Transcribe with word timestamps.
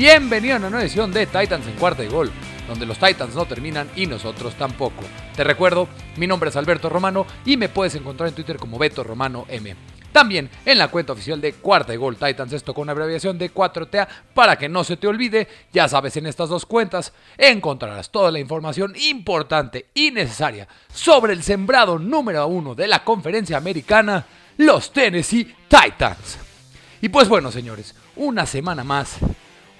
Bienvenido 0.00 0.54
a 0.54 0.56
una 0.56 0.70
nueva 0.70 0.82
edición 0.82 1.12
de 1.12 1.26
Titans 1.26 1.66
en 1.66 1.74
cuarta 1.74 2.02
y 2.02 2.08
gol, 2.08 2.32
donde 2.66 2.86
los 2.86 2.98
Titans 2.98 3.34
no 3.34 3.44
terminan 3.44 3.90
y 3.94 4.06
nosotros 4.06 4.54
tampoco. 4.54 5.02
Te 5.36 5.44
recuerdo, 5.44 5.90
mi 6.16 6.26
nombre 6.26 6.48
es 6.48 6.56
Alberto 6.56 6.88
Romano 6.88 7.26
y 7.44 7.58
me 7.58 7.68
puedes 7.68 7.94
encontrar 7.96 8.30
en 8.30 8.34
Twitter 8.34 8.56
como 8.56 8.78
Beto 8.78 9.04
Romano 9.04 9.44
M. 9.50 9.76
También 10.10 10.48
en 10.64 10.78
la 10.78 10.88
cuenta 10.88 11.12
oficial 11.12 11.42
de 11.42 11.52
Cuarta 11.52 11.92
y 11.92 11.98
Gol 11.98 12.16
Titans, 12.16 12.54
esto 12.54 12.72
con 12.72 12.88
abreviación 12.88 13.36
de 13.36 13.52
4TA, 13.52 14.08
para 14.32 14.56
que 14.56 14.70
no 14.70 14.84
se 14.84 14.96
te 14.96 15.06
olvide, 15.06 15.46
ya 15.70 15.86
sabes, 15.86 16.16
en 16.16 16.26
estas 16.26 16.48
dos 16.48 16.64
cuentas 16.64 17.12
encontrarás 17.36 18.08
toda 18.08 18.30
la 18.30 18.38
información 18.38 18.94
importante 18.96 19.88
y 19.92 20.12
necesaria 20.12 20.66
sobre 20.90 21.34
el 21.34 21.42
sembrado 21.42 21.98
número 21.98 22.46
uno 22.46 22.74
de 22.74 22.86
la 22.86 23.04
conferencia 23.04 23.58
americana, 23.58 24.24
los 24.56 24.94
Tennessee 24.94 25.54
Titans. 25.68 26.38
Y 27.02 27.10
pues 27.10 27.28
bueno, 27.28 27.52
señores, 27.52 27.94
una 28.16 28.46
semana 28.46 28.82
más, 28.82 29.18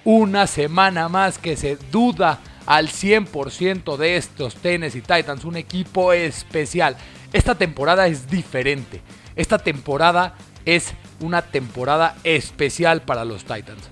una 0.03 0.47
semana 0.47 1.09
más 1.09 1.37
que 1.37 1.55
se 1.55 1.77
duda 1.91 2.39
al 2.65 2.87
100% 2.89 3.97
de 3.97 4.17
estos 4.17 4.55
Tennessee 4.55 5.01
Titans, 5.01 5.45
un 5.45 5.57
equipo 5.57 6.13
especial. 6.13 6.95
Esta 7.33 7.55
temporada 7.55 8.07
es 8.07 8.29
diferente. 8.29 9.01
Esta 9.35 9.57
temporada 9.57 10.35
es 10.65 10.93
una 11.19 11.41
temporada 11.41 12.15
especial 12.23 13.01
para 13.01 13.25
los 13.25 13.43
Titans. 13.43 13.89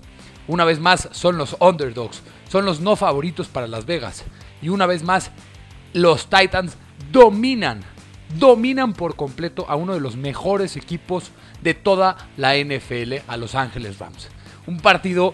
Una 0.48 0.66
vez 0.66 0.80
más 0.80 1.10
son 1.12 1.38
los 1.38 1.56
underdogs, 1.60 2.22
son 2.50 2.66
los 2.66 2.80
no 2.80 2.96
favoritos 2.96 3.48
para 3.48 3.68
Las 3.68 3.86
Vegas. 3.86 4.24
Y 4.62 4.70
una 4.70 4.86
vez 4.86 5.04
más 5.04 5.32
los 5.94 6.28
Titans 6.28 6.76
dominan, 7.12 7.82
dominan 8.38 8.94
por 8.94 9.16
completo 9.16 9.66
a 9.70 9.76
uno 9.76 9.94
de 9.94 10.00
los 10.00 10.16
mejores 10.16 10.76
equipos 10.76 11.32
de 11.62 11.74
toda 11.74 12.30
la 12.38 12.56
NFL, 12.56 13.16
a 13.28 13.38
Los 13.38 13.56
Ángeles 13.56 14.00
Rams. 14.00 14.30
Un 14.66 14.80
partido 14.80 15.34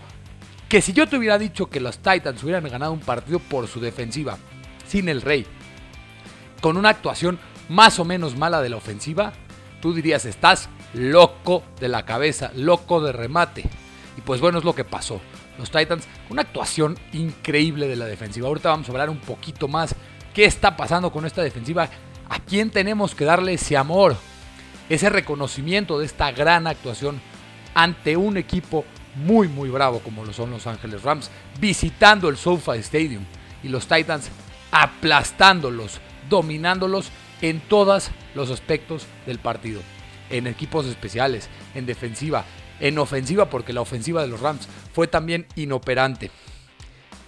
que 0.75 0.81
si 0.81 0.91
yo 0.91 1.07
te 1.07 1.15
hubiera 1.15 1.37
dicho 1.37 1.67
que 1.67 1.79
los 1.79 1.99
Titans 1.99 2.43
hubieran 2.43 2.65
ganado 2.65 2.91
un 2.91 2.99
partido 2.99 3.39
por 3.39 3.65
su 3.65 3.79
defensiva, 3.79 4.37
sin 4.85 5.07
el 5.07 5.21
rey, 5.21 5.45
con 6.59 6.75
una 6.75 6.89
actuación 6.89 7.39
más 7.69 7.97
o 7.97 8.03
menos 8.03 8.35
mala 8.35 8.61
de 8.61 8.67
la 8.67 8.75
ofensiva, 8.75 9.31
tú 9.81 9.93
dirías, 9.93 10.25
estás 10.25 10.67
loco 10.93 11.63
de 11.79 11.87
la 11.87 12.03
cabeza, 12.03 12.51
loco 12.55 12.99
de 12.99 13.13
remate. 13.13 13.63
Y 14.17 14.21
pues 14.21 14.41
bueno, 14.41 14.57
es 14.57 14.65
lo 14.65 14.75
que 14.75 14.83
pasó. 14.83 15.21
Los 15.57 15.71
Titans, 15.71 16.09
una 16.29 16.41
actuación 16.41 16.97
increíble 17.13 17.87
de 17.87 17.95
la 17.95 18.05
defensiva. 18.05 18.49
Ahorita 18.49 18.67
vamos 18.67 18.89
a 18.89 18.91
hablar 18.91 19.09
un 19.09 19.19
poquito 19.19 19.69
más 19.69 19.95
qué 20.33 20.43
está 20.43 20.75
pasando 20.75 21.09
con 21.09 21.25
esta 21.25 21.41
defensiva, 21.41 21.87
a 22.27 22.39
quién 22.39 22.69
tenemos 22.69 23.15
que 23.15 23.23
darle 23.23 23.53
ese 23.53 23.77
amor, 23.77 24.17
ese 24.89 25.09
reconocimiento 25.09 25.99
de 25.99 26.05
esta 26.05 26.33
gran 26.33 26.67
actuación 26.67 27.21
ante 27.73 28.17
un 28.17 28.35
equipo 28.35 28.83
muy 29.15 29.47
muy 29.47 29.69
bravo 29.69 29.99
como 29.99 30.25
lo 30.25 30.33
son 30.33 30.51
los 30.51 30.67
Ángeles 30.67 31.03
Rams, 31.03 31.29
visitando 31.59 32.29
el 32.29 32.37
SoFi 32.37 32.79
Stadium 32.79 33.23
y 33.63 33.69
los 33.69 33.87
Titans 33.87 34.29
aplastándolos, 34.71 35.99
dominándolos 36.29 37.09
en 37.41 37.61
todos 37.61 38.11
los 38.33 38.51
aspectos 38.51 39.07
del 39.25 39.39
partido. 39.39 39.81
En 40.29 40.47
equipos 40.47 40.85
especiales, 40.85 41.49
en 41.75 41.85
defensiva, 41.85 42.45
en 42.79 42.97
ofensiva, 42.97 43.49
porque 43.49 43.73
la 43.73 43.81
ofensiva 43.81 44.21
de 44.21 44.27
los 44.27 44.41
Rams 44.41 44.67
fue 44.93 45.07
también 45.07 45.47
inoperante. 45.55 46.31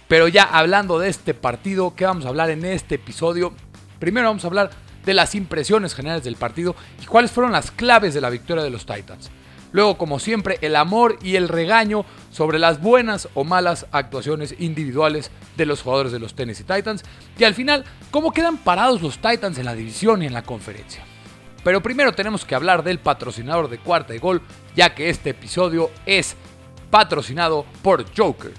Pero 0.08 0.26
ya 0.28 0.44
hablando 0.44 0.98
de 0.98 1.08
este 1.08 1.34
partido, 1.34 1.94
¿qué 1.94 2.06
vamos 2.06 2.24
a 2.24 2.28
hablar 2.28 2.50
en 2.50 2.64
este 2.64 2.96
episodio? 2.96 3.52
Primero 3.98 4.28
vamos 4.28 4.44
a 4.44 4.48
hablar 4.48 4.70
de 5.04 5.14
las 5.14 5.34
impresiones 5.34 5.94
generales 5.94 6.24
del 6.24 6.36
partido 6.36 6.74
y 7.02 7.06
cuáles 7.06 7.30
fueron 7.30 7.52
las 7.52 7.70
claves 7.70 8.14
de 8.14 8.20
la 8.20 8.30
victoria 8.30 8.64
de 8.64 8.70
los 8.70 8.86
Titans. 8.86 9.30
Luego, 9.72 9.98
como 9.98 10.18
siempre, 10.18 10.58
el 10.62 10.76
amor 10.76 11.18
y 11.22 11.36
el 11.36 11.48
regaño 11.48 12.04
sobre 12.30 12.58
las 12.58 12.80
buenas 12.80 13.28
o 13.34 13.44
malas 13.44 13.86
actuaciones 13.92 14.54
individuales 14.58 15.30
de 15.56 15.66
los 15.66 15.82
jugadores 15.82 16.12
de 16.12 16.18
los 16.18 16.34
Tennessee 16.34 16.64
Titans. 16.64 17.04
Y 17.38 17.44
al 17.44 17.54
final, 17.54 17.84
cómo 18.10 18.32
quedan 18.32 18.56
parados 18.58 19.02
los 19.02 19.18
Titans 19.18 19.58
en 19.58 19.66
la 19.66 19.74
división 19.74 20.22
y 20.22 20.26
en 20.26 20.32
la 20.32 20.42
conferencia. 20.42 21.04
Pero 21.64 21.82
primero 21.82 22.12
tenemos 22.12 22.44
que 22.44 22.54
hablar 22.54 22.82
del 22.82 22.98
patrocinador 22.98 23.68
de 23.68 23.78
cuarta 23.78 24.14
y 24.14 24.18
gol, 24.18 24.42
ya 24.74 24.94
que 24.94 25.10
este 25.10 25.30
episodio 25.30 25.90
es 26.06 26.36
patrocinado 26.90 27.66
por 27.82 28.04
Joker. 28.16 28.52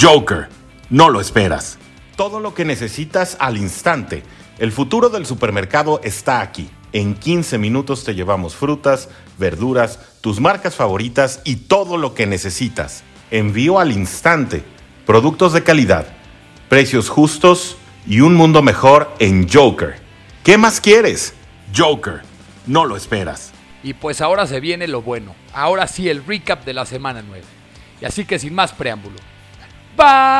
Joker, 0.00 0.48
no 0.88 1.10
lo 1.10 1.20
esperas. 1.20 1.78
Todo 2.16 2.40
lo 2.40 2.54
que 2.54 2.64
necesitas 2.64 3.36
al 3.40 3.56
instante. 3.56 4.22
El 4.58 4.72
futuro 4.72 5.08
del 5.08 5.26
supermercado 5.26 6.00
está 6.02 6.40
aquí. 6.40 6.68
En 6.92 7.14
15 7.14 7.56
minutos 7.58 8.04
te 8.04 8.14
llevamos 8.14 8.56
frutas, 8.56 9.08
verduras, 9.40 9.98
tus 10.20 10.38
marcas 10.38 10.76
favoritas 10.76 11.40
y 11.42 11.56
todo 11.56 11.96
lo 11.96 12.14
que 12.14 12.26
necesitas. 12.26 13.02
Envío 13.32 13.80
al 13.80 13.90
instante. 13.90 14.62
Productos 15.04 15.52
de 15.52 15.64
calidad, 15.64 16.06
precios 16.68 17.08
justos 17.08 17.76
y 18.06 18.20
un 18.20 18.34
mundo 18.34 18.62
mejor 18.62 19.12
en 19.18 19.48
Joker. 19.48 19.98
¿Qué 20.44 20.56
más 20.56 20.80
quieres? 20.80 21.34
Joker, 21.76 22.22
no 22.66 22.84
lo 22.84 22.96
esperas. 22.96 23.50
Y 23.82 23.94
pues 23.94 24.20
ahora 24.20 24.46
se 24.46 24.60
viene 24.60 24.86
lo 24.86 25.02
bueno. 25.02 25.34
Ahora 25.52 25.88
sí 25.88 26.08
el 26.08 26.24
recap 26.24 26.64
de 26.64 26.74
la 26.74 26.86
semana 26.86 27.24
9. 27.26 27.42
Y 28.00 28.04
así 28.04 28.24
que 28.24 28.38
sin 28.38 28.54
más 28.54 28.72
preámbulo. 28.72 29.16
¡Vámonos! 29.96 30.30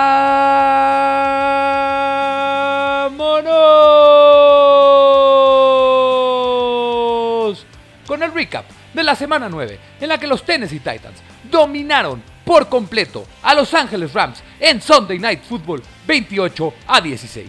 Con 8.07 8.23
el 8.23 8.33
recap 8.33 8.65
de 8.93 9.05
la 9.05 9.15
semana 9.15 9.49
9, 9.49 9.79
en 10.01 10.09
la 10.09 10.19
que 10.19 10.27
los 10.27 10.45
Tennessee 10.45 10.79
Titans 10.79 11.23
dominaron 11.51 12.23
por 12.45 12.69
completo 12.69 13.25
a 13.43 13.55
Los 13.55 13.75
Ángeles 13.75 14.13
Rams 14.13 14.43
en 14.59 14.81
Sunday 14.83 15.19
Night 15.19 15.43
Football 15.43 15.83
28 16.07 16.75
a 16.87 17.01
16. 17.01 17.49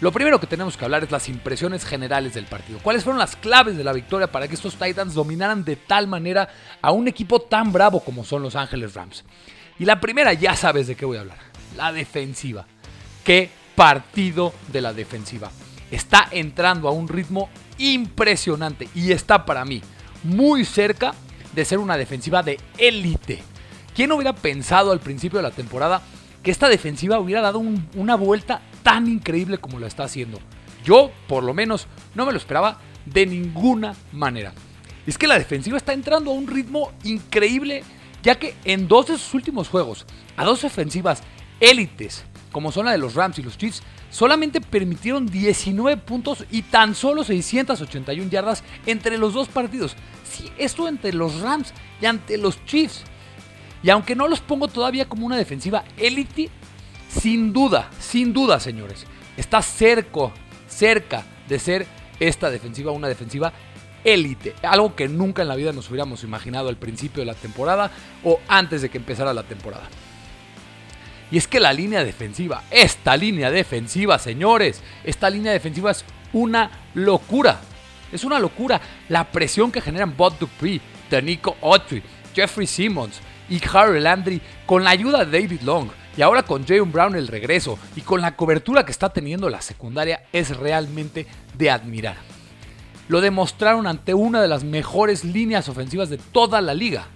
Lo 0.00 0.12
primero 0.12 0.40
que 0.40 0.46
tenemos 0.46 0.76
que 0.76 0.84
hablar 0.84 1.04
es 1.04 1.10
las 1.10 1.28
impresiones 1.28 1.84
generales 1.84 2.34
del 2.34 2.46
partido. 2.46 2.80
¿Cuáles 2.82 3.04
fueron 3.04 3.18
las 3.18 3.36
claves 3.36 3.76
de 3.76 3.84
la 3.84 3.92
victoria 3.92 4.30
para 4.30 4.48
que 4.48 4.54
estos 4.54 4.74
Titans 4.74 5.14
dominaran 5.14 5.64
de 5.64 5.76
tal 5.76 6.08
manera 6.08 6.48
a 6.82 6.90
un 6.90 7.08
equipo 7.08 7.40
tan 7.40 7.72
bravo 7.72 8.00
como 8.00 8.24
son 8.24 8.42
Los 8.42 8.56
Ángeles 8.56 8.94
Rams? 8.94 9.24
Y 9.78 9.84
la 9.84 10.00
primera 10.00 10.32
ya 10.32 10.56
sabes 10.56 10.88
de 10.88 10.96
qué 10.96 11.06
voy 11.06 11.16
a 11.16 11.20
hablar. 11.20 11.38
La 11.76 11.92
defensiva. 11.92 12.66
¿Qué 13.22 13.50
partido 13.74 14.52
de 14.68 14.80
la 14.80 14.92
defensiva? 14.92 15.50
Está 15.90 16.28
entrando 16.32 16.88
a 16.88 16.92
un 16.92 17.08
ritmo 17.08 17.48
impresionante 17.78 18.88
y 18.94 19.12
está 19.12 19.46
para 19.46 19.64
mí 19.64 19.80
muy 20.24 20.64
cerca 20.64 21.14
de 21.54 21.64
ser 21.64 21.78
una 21.78 21.96
defensiva 21.96 22.42
de 22.42 22.58
élite. 22.78 23.42
¿Quién 23.94 24.10
hubiera 24.12 24.34
pensado 24.34 24.90
al 24.90 25.00
principio 25.00 25.38
de 25.38 25.44
la 25.44 25.50
temporada 25.52 26.02
que 26.42 26.50
esta 26.50 26.68
defensiva 26.68 27.20
hubiera 27.20 27.40
dado 27.40 27.62
una 27.94 28.16
vuelta 28.16 28.60
tan 28.82 29.06
increíble 29.06 29.58
como 29.58 29.78
lo 29.78 29.86
está 29.86 30.04
haciendo? 30.04 30.40
Yo, 30.84 31.12
por 31.28 31.44
lo 31.44 31.54
menos, 31.54 31.86
no 32.14 32.26
me 32.26 32.32
lo 32.32 32.38
esperaba 32.38 32.80
de 33.06 33.26
ninguna 33.26 33.94
manera. 34.12 34.52
Es 35.06 35.16
que 35.16 35.26
la 35.26 35.38
defensiva 35.38 35.76
está 35.76 35.92
entrando 35.92 36.30
a 36.30 36.34
un 36.34 36.46
ritmo 36.46 36.92
increíble, 37.04 37.84
ya 38.22 38.38
que 38.38 38.54
en 38.64 38.88
dos 38.88 39.06
de 39.06 39.18
sus 39.18 39.34
últimos 39.34 39.68
juegos, 39.68 40.06
a 40.36 40.44
dos 40.44 40.64
ofensivas 40.64 41.22
élites, 41.60 42.24
como 42.54 42.70
son 42.70 42.86
la 42.86 42.92
de 42.92 42.98
los 42.98 43.14
Rams 43.14 43.36
y 43.40 43.42
los 43.42 43.58
Chiefs, 43.58 43.82
solamente 44.10 44.60
permitieron 44.60 45.26
19 45.26 45.96
puntos 45.96 46.44
y 46.52 46.62
tan 46.62 46.94
solo 46.94 47.24
681 47.24 48.30
yardas 48.30 48.62
entre 48.86 49.18
los 49.18 49.34
dos 49.34 49.48
partidos. 49.48 49.96
Sí, 50.22 50.52
esto 50.56 50.86
entre 50.86 51.12
los 51.12 51.40
Rams 51.40 51.74
y 52.00 52.06
ante 52.06 52.38
los 52.38 52.64
Chiefs. 52.64 53.02
Y 53.82 53.90
aunque 53.90 54.14
no 54.14 54.28
los 54.28 54.38
pongo 54.38 54.68
todavía 54.68 55.08
como 55.08 55.26
una 55.26 55.36
defensiva 55.36 55.82
élite, 55.96 56.48
sin 57.08 57.52
duda, 57.52 57.90
sin 57.98 58.32
duda, 58.32 58.60
señores, 58.60 59.04
está 59.36 59.60
cerca, 59.60 60.30
cerca 60.68 61.24
de 61.48 61.58
ser 61.58 61.88
esta 62.20 62.50
defensiva 62.50 62.92
una 62.92 63.08
defensiva 63.08 63.52
élite. 64.04 64.54
Algo 64.62 64.94
que 64.94 65.08
nunca 65.08 65.42
en 65.42 65.48
la 65.48 65.56
vida 65.56 65.72
nos 65.72 65.90
hubiéramos 65.90 66.22
imaginado 66.22 66.68
al 66.68 66.76
principio 66.76 67.20
de 67.20 67.26
la 67.26 67.34
temporada 67.34 67.90
o 68.22 68.38
antes 68.46 68.80
de 68.80 68.90
que 68.90 68.98
empezara 68.98 69.34
la 69.34 69.42
temporada. 69.42 69.88
Y 71.34 71.38
es 71.38 71.48
que 71.48 71.58
la 71.58 71.72
línea 71.72 72.04
defensiva, 72.04 72.62
esta 72.70 73.16
línea 73.16 73.50
defensiva, 73.50 74.20
señores, 74.20 74.80
esta 75.02 75.28
línea 75.28 75.50
defensiva 75.50 75.90
es 75.90 76.04
una 76.32 76.70
locura. 76.94 77.58
Es 78.12 78.22
una 78.22 78.38
locura 78.38 78.80
la 79.08 79.24
presión 79.32 79.72
que 79.72 79.80
generan 79.80 80.16
Bob 80.16 80.38
Dupree, 80.38 80.80
Danico 81.10 81.56
Autry, 81.60 82.04
Jeffrey 82.36 82.68
Simmons 82.68 83.18
y 83.50 83.60
Harry 83.72 83.98
Landry 84.00 84.40
con 84.64 84.84
la 84.84 84.90
ayuda 84.90 85.24
de 85.24 85.40
David 85.40 85.62
Long 85.62 85.88
y 86.16 86.22
ahora 86.22 86.44
con 86.44 86.64
Jayon 86.64 86.92
Brown 86.92 87.16
el 87.16 87.26
regreso 87.26 87.80
y 87.96 88.02
con 88.02 88.20
la 88.20 88.36
cobertura 88.36 88.84
que 88.84 88.92
está 88.92 89.08
teniendo 89.08 89.50
la 89.50 89.60
secundaria 89.60 90.22
es 90.32 90.56
realmente 90.56 91.26
de 91.58 91.68
admirar. 91.68 92.14
Lo 93.08 93.20
demostraron 93.20 93.88
ante 93.88 94.14
una 94.14 94.40
de 94.40 94.46
las 94.46 94.62
mejores 94.62 95.24
líneas 95.24 95.68
ofensivas 95.68 96.10
de 96.10 96.18
toda 96.18 96.60
la 96.60 96.74
liga. 96.74 97.08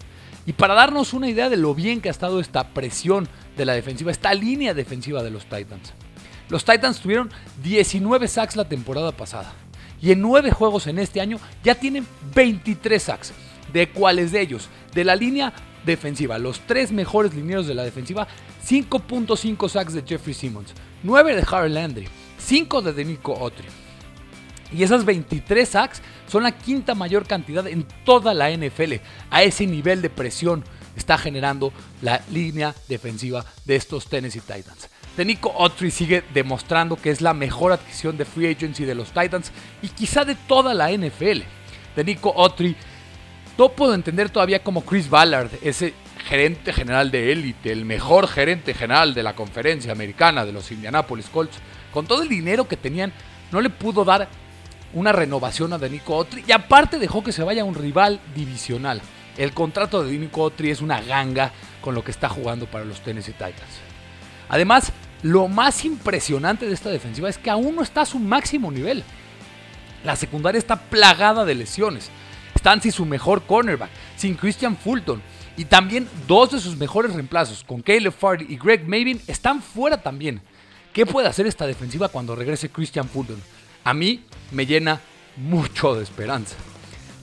Y 0.44 0.54
para 0.54 0.74
darnos 0.74 1.12
una 1.12 1.28
idea 1.28 1.50
de 1.50 1.58
lo 1.58 1.74
bien 1.74 2.00
que 2.00 2.08
ha 2.08 2.10
estado 2.10 2.40
esta 2.40 2.70
presión 2.70 3.28
de 3.58 3.66
la 3.66 3.75
defensiva, 3.75 4.10
esta 4.10 4.32
línea 4.32 4.72
defensiva 4.72 5.22
de 5.22 5.31
los 5.31 5.44
Titans. 5.44 5.93
Los 6.49 6.64
Titans 6.64 7.00
tuvieron 7.00 7.31
19 7.62 8.26
sacks 8.26 8.56
la 8.56 8.66
temporada 8.66 9.12
pasada. 9.12 9.52
Y 10.00 10.12
en 10.12 10.22
9 10.22 10.52
juegos 10.52 10.87
en 10.87 10.99
este 10.99 11.20
año 11.20 11.38
ya 11.62 11.75
tienen 11.75 12.06
23 12.34 13.02
sacks. 13.02 13.32
¿De 13.72 13.90
cuáles 13.90 14.32
de 14.32 14.40
ellos? 14.40 14.69
De 14.94 15.05
la 15.05 15.14
línea 15.14 15.52
defensiva, 15.84 16.38
los 16.38 16.60
tres 16.60 16.93
mejores 16.93 17.34
linieros 17.34 17.66
de 17.66 17.75
la 17.75 17.82
defensiva, 17.82 18.26
5.5 18.66 19.69
sacks 19.69 19.93
de 19.93 20.02
Jeffrey 20.06 20.34
Simmons, 20.34 20.72
9 21.02 21.37
de 21.37 21.44
Harold 21.46 21.75
Landry, 21.75 22.08
5 22.38 22.82
de 22.82 22.93
Denico 22.93 23.34
Otri. 23.34 23.66
Y 24.72 24.82
esas 24.82 25.04
23 25.04 25.68
sacks 25.68 26.02
son 26.26 26.42
la 26.42 26.52
quinta 26.52 26.94
mayor 26.94 27.26
cantidad 27.26 27.66
en 27.66 27.86
toda 28.04 28.34
la 28.34 28.50
NFL. 28.50 28.94
A 29.30 29.42
ese 29.42 29.66
nivel 29.66 30.02
de 30.02 30.10
presión 30.10 30.64
está 30.96 31.16
generando 31.16 31.72
la 32.02 32.20
línea 32.30 32.74
defensiva 32.88 33.44
de 33.64 33.76
estos 33.76 34.06
Tennessee 34.08 34.40
Titans. 34.40 34.90
Denico 35.16 35.52
Otri 35.56 35.90
sigue 35.90 36.22
demostrando 36.32 36.96
que 36.96 37.10
es 37.10 37.20
la 37.20 37.34
mejor 37.34 37.72
adquisición 37.72 38.16
de 38.16 38.24
free 38.24 38.52
agency 38.52 38.84
de 38.84 38.94
los 38.94 39.08
Titans 39.08 39.50
y 39.82 39.88
quizá 39.88 40.24
de 40.24 40.34
toda 40.34 40.74
la 40.74 40.92
NFL. 40.92 41.40
Denico 41.96 42.32
Otri 42.36 42.76
no 43.56 43.70
puedo 43.70 43.94
entender 43.94 44.30
todavía 44.30 44.62
como 44.62 44.84
Chris 44.84 45.10
Ballard, 45.10 45.50
ese 45.62 45.94
gerente 46.24 46.72
general 46.72 47.10
de 47.10 47.32
élite, 47.32 47.72
el 47.72 47.84
mejor 47.84 48.28
gerente 48.28 48.74
general 48.74 49.14
de 49.14 49.24
la 49.24 49.34
conferencia 49.34 49.90
americana 49.90 50.44
de 50.44 50.52
los 50.52 50.70
Indianapolis 50.70 51.26
Colts, 51.26 51.58
con 51.92 52.06
todo 52.06 52.22
el 52.22 52.28
dinero 52.28 52.68
que 52.68 52.76
tenían, 52.76 53.12
no 53.50 53.60
le 53.60 53.70
pudo 53.70 54.04
dar 54.04 54.28
una 54.94 55.12
renovación 55.12 55.73
a 55.73 55.79
Denico 55.79 56.17
Otri 56.17 56.44
y 56.46 56.52
aparte 56.52 56.99
dejó 56.99 57.23
que 57.23 57.32
se 57.32 57.43
vaya 57.43 57.64
un 57.64 57.75
rival 57.75 58.20
divisional. 58.35 59.00
El 59.37 59.52
contrato 59.52 60.02
de 60.02 60.12
Denico 60.12 60.43
Otri 60.43 60.70
es 60.70 60.81
una 60.81 61.00
ganga 61.00 61.52
con 61.81 61.94
lo 61.94 62.02
que 62.02 62.11
está 62.11 62.29
jugando 62.29 62.67
para 62.67 62.85
los 62.85 63.00
Tennessee 63.00 63.32
Titans. 63.32 63.81
Además, 64.49 64.93
lo 65.23 65.49
más 65.49 65.85
impresionante 65.85 66.67
de 66.67 66.75
esta 66.75 66.90
defensiva 66.90 67.29
es 67.29 67.38
que 67.38 67.50
aún 67.50 67.75
no 67.76 67.82
está 67.82 68.02
a 68.02 68.06
su 68.06 68.19
máximo 68.19 68.70
nivel. 68.70 69.05
La 70.05 70.17
secundaria 70.17 70.58
está 70.58 70.76
plagada 70.76 71.44
de 71.44 71.55
lesiones. 71.55 72.11
Están 72.55 72.81
sin 72.81 72.93
su 72.93 73.05
mejor 73.05 73.43
cornerback, 73.43 73.90
sin 74.17 74.35
Christian 74.35 74.76
Fulton. 74.76 75.23
Y 75.56 75.64
también 75.64 76.08
dos 76.26 76.52
de 76.52 76.61
sus 76.61 76.76
mejores 76.76 77.14
reemplazos, 77.14 77.64
con 77.64 77.82
Caleb 77.82 78.12
Farley 78.12 78.46
y 78.49 78.56
Greg 78.56 78.85
Mavin, 78.85 79.20
están 79.26 79.61
fuera 79.61 80.00
también. 80.00 80.40
¿Qué 80.93 81.05
puede 81.05 81.29
hacer 81.29 81.46
esta 81.46 81.67
defensiva 81.67 82.08
cuando 82.08 82.35
regrese 82.35 82.70
Christian 82.70 83.08
Fulton? 83.08 83.43
A 83.88 83.94
mí 83.94 84.23
me 84.50 84.67
llena 84.67 85.00
mucho 85.38 85.94
de 85.94 86.02
esperanza. 86.02 86.56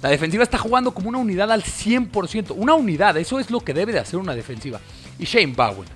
La 0.01 0.09
defensiva 0.09 0.41
está 0.41 0.57
jugando 0.57 0.95
como 0.95 1.09
una 1.09 1.19
unidad 1.19 1.51
al 1.51 1.61
100%. 1.61 2.55
Una 2.57 2.73
unidad, 2.73 3.15
eso 3.17 3.39
es 3.39 3.51
lo 3.51 3.59
que 3.59 3.71
debe 3.71 3.93
de 3.93 3.99
hacer 3.99 4.19
una 4.19 4.33
defensiva. 4.33 4.79
Y 5.19 5.25
Shane 5.25 5.53
Bowen. 5.55 5.87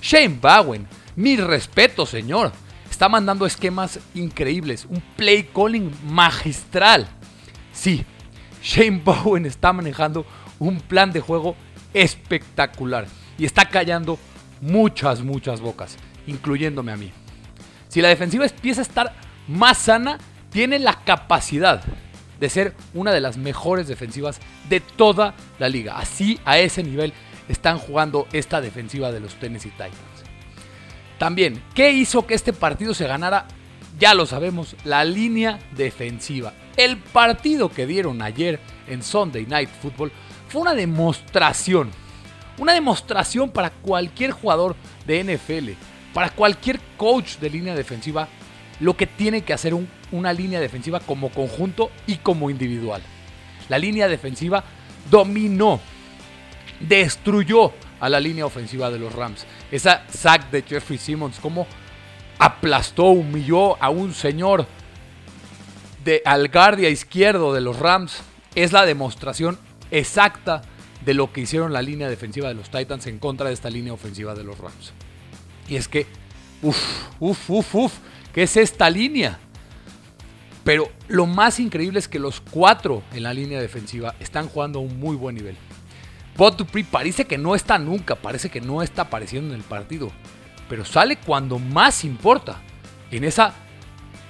Shane 0.00 0.38
Bowen, 0.40 0.88
mi 1.14 1.36
respeto, 1.36 2.06
señor. 2.06 2.52
Está 2.90 3.06
mandando 3.06 3.44
esquemas 3.44 4.00
increíbles. 4.14 4.86
Un 4.86 5.02
play 5.14 5.42
calling 5.54 5.90
magistral. 6.06 7.06
Sí, 7.74 8.02
Shane 8.62 9.02
Bowen 9.04 9.44
está 9.44 9.74
manejando 9.74 10.24
un 10.58 10.80
plan 10.80 11.12
de 11.12 11.20
juego 11.20 11.54
espectacular. 11.92 13.06
Y 13.36 13.44
está 13.44 13.68
callando 13.68 14.18
muchas, 14.62 15.20
muchas 15.20 15.60
bocas, 15.60 15.98
incluyéndome 16.26 16.92
a 16.92 16.96
mí. 16.96 17.12
Si 17.88 18.00
la 18.00 18.08
defensiva 18.08 18.46
empieza 18.46 18.80
a 18.80 18.88
estar 18.88 19.23
más 19.48 19.78
sana, 19.78 20.18
tiene 20.50 20.78
la 20.78 21.04
capacidad 21.04 21.82
de 22.40 22.50
ser 22.50 22.74
una 22.94 23.12
de 23.12 23.20
las 23.20 23.36
mejores 23.36 23.88
defensivas 23.88 24.40
de 24.68 24.80
toda 24.80 25.34
la 25.58 25.68
liga. 25.68 25.98
Así, 25.98 26.38
a 26.44 26.58
ese 26.58 26.82
nivel, 26.82 27.12
están 27.48 27.78
jugando 27.78 28.26
esta 28.32 28.60
defensiva 28.60 29.12
de 29.12 29.20
los 29.20 29.34
Tennessee 29.36 29.70
Titans. 29.70 29.94
También, 31.18 31.62
¿qué 31.74 31.92
hizo 31.92 32.26
que 32.26 32.34
este 32.34 32.52
partido 32.52 32.94
se 32.94 33.06
ganara? 33.06 33.46
Ya 33.98 34.14
lo 34.14 34.26
sabemos, 34.26 34.74
la 34.84 35.04
línea 35.04 35.60
defensiva. 35.76 36.52
El 36.76 36.98
partido 36.98 37.68
que 37.68 37.86
dieron 37.86 38.20
ayer 38.22 38.58
en 38.88 39.02
Sunday 39.02 39.46
Night 39.46 39.70
Football 39.80 40.10
fue 40.48 40.62
una 40.62 40.74
demostración. 40.74 41.90
Una 42.58 42.72
demostración 42.72 43.50
para 43.50 43.70
cualquier 43.70 44.32
jugador 44.32 44.76
de 45.06 45.22
NFL, 45.24 45.70
para 46.12 46.30
cualquier 46.30 46.80
coach 46.96 47.38
de 47.38 47.50
línea 47.50 47.74
defensiva, 47.74 48.28
lo 48.80 48.96
que 48.96 49.06
tiene 49.06 49.42
que 49.42 49.52
hacer 49.52 49.74
una 50.10 50.32
línea 50.32 50.60
defensiva 50.60 51.00
como 51.00 51.30
conjunto 51.30 51.90
y 52.06 52.16
como 52.16 52.50
individual. 52.50 53.02
La 53.68 53.78
línea 53.78 54.08
defensiva 54.08 54.64
dominó, 55.10 55.80
destruyó 56.80 57.72
a 58.00 58.08
la 58.08 58.20
línea 58.20 58.46
ofensiva 58.46 58.90
de 58.90 58.98
los 58.98 59.14
Rams. 59.14 59.46
Esa 59.70 60.04
sack 60.08 60.50
de 60.50 60.62
Jeffrey 60.62 60.98
Simmons, 60.98 61.38
como 61.40 61.66
aplastó, 62.38 63.04
humilló 63.06 63.82
a 63.82 63.90
un 63.90 64.12
señor 64.12 64.66
de 66.04 66.20
al 66.24 66.48
guardia 66.48 66.90
izquierdo 66.90 67.54
de 67.54 67.60
los 67.60 67.78
Rams, 67.78 68.22
es 68.54 68.72
la 68.72 68.84
demostración 68.84 69.58
exacta 69.90 70.62
de 71.04 71.14
lo 71.14 71.32
que 71.32 71.42
hicieron 71.42 71.72
la 71.72 71.82
línea 71.82 72.08
defensiva 72.08 72.48
de 72.48 72.54
los 72.54 72.70
Titans 72.70 73.06
en 73.06 73.18
contra 73.18 73.48
de 73.48 73.54
esta 73.54 73.70
línea 73.70 73.92
ofensiva 73.92 74.34
de 74.34 74.44
los 74.44 74.58
Rams. 74.58 74.92
Y 75.68 75.76
es 75.76 75.88
que, 75.88 76.06
uff, 76.62 76.78
uff, 77.20 77.50
uff, 77.50 77.74
uff, 77.74 77.92
¿qué 78.34 78.42
es 78.42 78.56
esta 78.56 78.90
línea? 78.90 79.38
Pero 80.64 80.90
lo 81.08 81.26
más 81.26 81.60
increíble 81.60 81.98
es 81.98 82.08
que 82.08 82.18
los 82.18 82.40
cuatro 82.40 83.02
en 83.12 83.22
la 83.22 83.34
línea 83.34 83.60
defensiva 83.60 84.14
están 84.18 84.48
jugando 84.48 84.78
a 84.78 84.82
un 84.82 84.98
muy 84.98 85.14
buen 85.14 85.36
nivel. 85.36 85.56
Bot 86.36 86.66
parece 86.90 87.26
que 87.26 87.38
no 87.38 87.54
está 87.54 87.78
nunca, 87.78 88.16
parece 88.16 88.50
que 88.50 88.60
no 88.60 88.82
está 88.82 89.02
apareciendo 89.02 89.54
en 89.54 89.60
el 89.60 89.64
partido. 89.64 90.10
Pero 90.68 90.84
sale 90.84 91.16
cuando 91.16 91.58
más 91.58 92.04
importa. 92.04 92.60
En 93.10 93.22
esa 93.22 93.54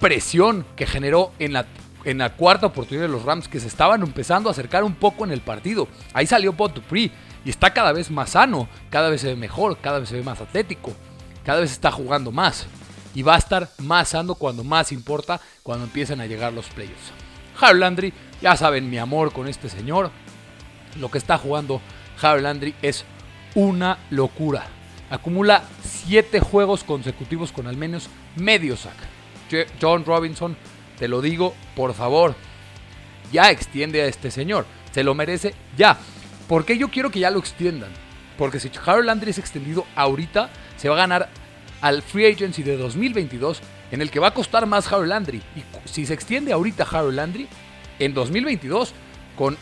presión 0.01 0.67
que 0.77 0.87
generó 0.87 1.33
en 1.39 1.55
la, 1.55 1.67
en 2.05 2.19
la 2.19 2.35
cuarta 2.35 2.67
oportunidad 2.67 3.07
de 3.07 3.13
los 3.13 3.25
Rams, 3.25 3.49
que 3.49 3.61
se 3.61 3.69
estaban 3.69 4.03
empezando 4.03 4.51
a 4.51 4.53
acercar 4.53 4.85
un 4.85 4.95
poco 4.95 5.25
en 5.25 5.31
el 5.31 5.41
partido. 5.41 5.89
Ahí 6.13 6.27
salió 6.27 6.53
Bot 6.53 6.83
y 6.93 7.11
está 7.47 7.73
cada 7.73 7.93
vez 7.93 8.11
más 8.11 8.31
sano, 8.31 8.69
cada 8.91 9.09
vez 9.09 9.21
se 9.21 9.29
ve 9.29 9.37
mejor, 9.37 9.79
cada 9.79 10.01
vez 10.01 10.09
se 10.09 10.17
ve 10.17 10.23
más 10.23 10.41
atlético, 10.41 10.93
cada 11.45 11.61
vez 11.61 11.73
está 11.73 11.91
jugando 11.91 12.33
más. 12.33 12.67
Y 13.15 13.23
va 13.23 13.37
a 13.37 13.39
estar 13.39 13.71
más 13.79 14.15
cuando 14.39 14.65
más 14.65 14.93
importa, 14.93 15.41
cuando 15.63 15.85
empiecen 15.85 16.21
a 16.21 16.27
llegar 16.27 16.53
los 16.53 16.67
playoffs. 16.67 17.13
Harold 17.61 17.81
Landry, 17.81 18.13
ya 18.43 18.57
saben 18.57 18.91
mi 18.91 18.99
amor 18.99 19.33
con 19.33 19.49
este 19.49 19.69
señor. 19.69 20.11
Lo 20.99 21.11
que 21.11 21.19
está 21.19 21.39
jugando 21.39 21.81
Harold 22.21 22.43
Landry 22.43 22.75
es 22.83 23.05
una 23.55 23.99
locura. 24.11 24.67
Acumula 25.11 25.63
7 25.83 26.41
juegos 26.41 26.83
consecutivos 26.83 27.53
con 27.53 27.67
al 27.67 27.77
menos 27.77 28.09
medio 28.37 28.77
sack. 28.77 28.97
John 29.81 30.05
Robinson, 30.05 30.57
te 30.99 31.07
lo 31.07 31.21
digo, 31.21 31.55
por 31.77 31.95
favor, 31.95 32.35
ya 33.33 33.51
extiende 33.51 34.03
a 34.03 34.07
este 34.07 34.31
señor. 34.31 34.67
Se 34.93 35.05
lo 35.05 35.15
merece 35.15 35.55
ya. 35.77 35.99
¿Por 36.49 36.65
qué 36.65 36.77
yo 36.77 36.91
quiero 36.91 37.11
que 37.11 37.21
ya 37.21 37.31
lo 37.31 37.39
extiendan? 37.39 37.91
Porque 38.37 38.59
si 38.59 38.71
Harold 38.85 39.07
Landry 39.07 39.31
es 39.31 39.39
extendido 39.39 39.87
ahorita, 39.95 40.51
se 40.77 40.89
va 40.89 40.97
a 40.97 40.99
ganar 40.99 41.31
al 41.85 42.01
Free 42.01 42.25
Agency 42.25 42.63
de 42.63 42.79
2022, 42.79 43.61
en 43.91 44.01
el 44.01 44.11
que 44.11 44.19
va 44.19 44.29
a 44.29 44.35
costar 44.35 44.65
más 44.65 44.91
Harold 44.91 45.11
Landry. 45.11 45.43
Y 45.55 45.63
si 45.87 46.07
se 46.07 46.15
extiende 46.15 46.51
ahorita 46.51 46.87
Harold 46.91 47.15
Landry, 47.15 47.47
en 47.99 48.15
2022, 48.15 48.95
con 49.37 49.59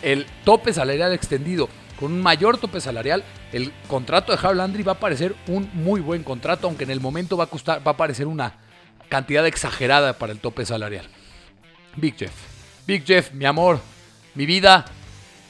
el 0.00 0.24
tope 0.46 0.72
salarial 0.72 1.12
extendido, 1.12 1.68
con 2.00 2.14
un 2.14 2.22
mayor 2.22 2.56
tope 2.56 2.80
salarial, 2.80 3.22
el 3.52 3.70
contrato 3.86 4.32
de 4.32 4.38
Harold 4.38 4.56
Landry 4.56 4.82
va 4.82 4.92
a 4.92 4.98
parecer 4.98 5.36
un 5.46 5.68
muy 5.74 6.00
buen 6.00 6.22
contrato, 6.22 6.68
aunque 6.68 6.84
en 6.84 6.90
el 6.90 7.00
momento 7.00 7.36
va 7.36 7.44
a 7.44 7.48
costar, 7.48 7.86
va 7.86 7.90
a 7.90 7.96
parecer 7.98 8.26
una 8.26 8.54
cantidad 9.10 9.46
exagerada 9.46 10.14
para 10.14 10.32
el 10.32 10.38
tope 10.38 10.64
salarial. 10.64 11.04
Big 11.96 12.16
Jeff. 12.16 12.32
Big 12.86 13.04
Jeff, 13.04 13.30
mi 13.32 13.44
amor, 13.44 13.78
mi 14.34 14.46
vida. 14.46 14.86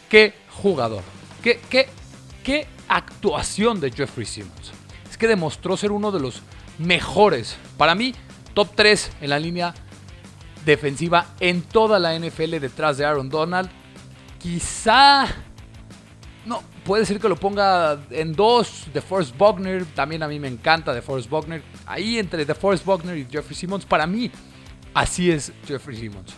Qué 0.09 0.35
jugador. 0.51 1.05
Qué, 1.45 1.61
qué, 1.71 1.87
qué 2.43 2.67
actuación 2.89 3.79
de 3.79 3.93
Jeffrey 3.93 4.27
Simmons. 4.27 4.78
Que 5.19 5.27
demostró 5.27 5.77
ser 5.77 5.93
uno 5.93 6.13
de 6.13 6.21
los 6.21 6.43
mejores. 6.79 7.57
Para 7.77 7.95
mí, 7.95 8.15
top 8.55 8.69
3 8.75 9.13
en 9.21 9.31
la 9.31 9.39
línea 9.39 9.75
defensiva 10.65 11.35
en 11.41 11.63
toda 11.63 11.99
la 11.99 12.19
NFL 12.19 12.59
detrás 12.59 12.99
de 12.99 13.05
Aaron 13.05 13.29
Donald. 13.29 13.71
Quizá 14.39 15.27
no, 16.49 16.63
puede 16.83 17.05
ser 17.05 17.21
que 17.21 17.29
lo 17.29 17.37
ponga 17.37 18.01
en 18.11 18.33
dos. 18.33 18.87
The 18.95 19.03
Force 19.03 19.35
Wagner, 19.39 19.85
también 19.95 20.23
a 20.23 20.29
mí 20.29 20.41
me 20.41 20.49
encanta 20.49 20.95
The 20.95 21.03
Force 21.03 21.29
Wagner. 21.29 21.63
Ahí 21.87 22.19
entre 22.19 22.47
The 22.47 22.55
Force 22.55 22.83
Wagner 22.87 23.19
y 23.19 23.27
Jeffrey 23.31 23.55
Simmons, 23.55 23.85
para 23.85 24.07
mí, 24.07 24.31
así 24.95 25.31
es 25.31 25.53
Jeffrey 25.67 25.97
Simmons. 25.97 26.33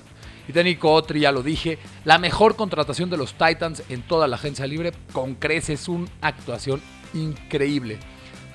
Y 0.49 0.52
Técnico 0.52 0.92
Otri, 0.92 1.20
ya 1.20 1.30
lo 1.30 1.44
dije, 1.44 1.78
la 2.04 2.18
mejor 2.18 2.56
contratación 2.56 3.08
de 3.08 3.16
los 3.16 3.34
Titans 3.34 3.84
en 3.88 4.02
toda 4.02 4.26
la 4.26 4.34
agencia 4.34 4.66
libre, 4.66 4.92
con 5.12 5.37
creces, 5.37 5.87
una 5.87 6.08
actuación 6.20 6.82
increíble. 7.14 8.00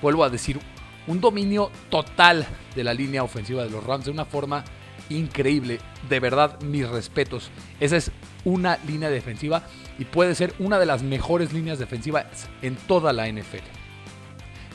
Vuelvo 0.06 0.22
a 0.22 0.30
decir, 0.30 0.60
un 1.08 1.20
dominio 1.20 1.72
total 1.90 2.46
de 2.76 2.84
la 2.84 2.94
línea 2.94 3.24
ofensiva 3.24 3.64
de 3.64 3.70
los 3.70 3.82
Rams 3.82 4.04
de 4.04 4.12
una 4.12 4.24
forma 4.24 4.62
increíble. 5.08 5.80
De 6.08 6.20
verdad, 6.20 6.60
mis 6.60 6.88
respetos. 6.88 7.50
Esa 7.80 7.96
es 7.96 8.12
una 8.44 8.78
línea 8.86 9.10
defensiva 9.10 9.64
y 9.98 10.04
puede 10.04 10.36
ser 10.36 10.54
una 10.60 10.78
de 10.78 10.86
las 10.86 11.02
mejores 11.02 11.52
líneas 11.52 11.80
defensivas 11.80 12.48
en 12.62 12.76
toda 12.76 13.12
la 13.12 13.26
NFL. 13.26 13.66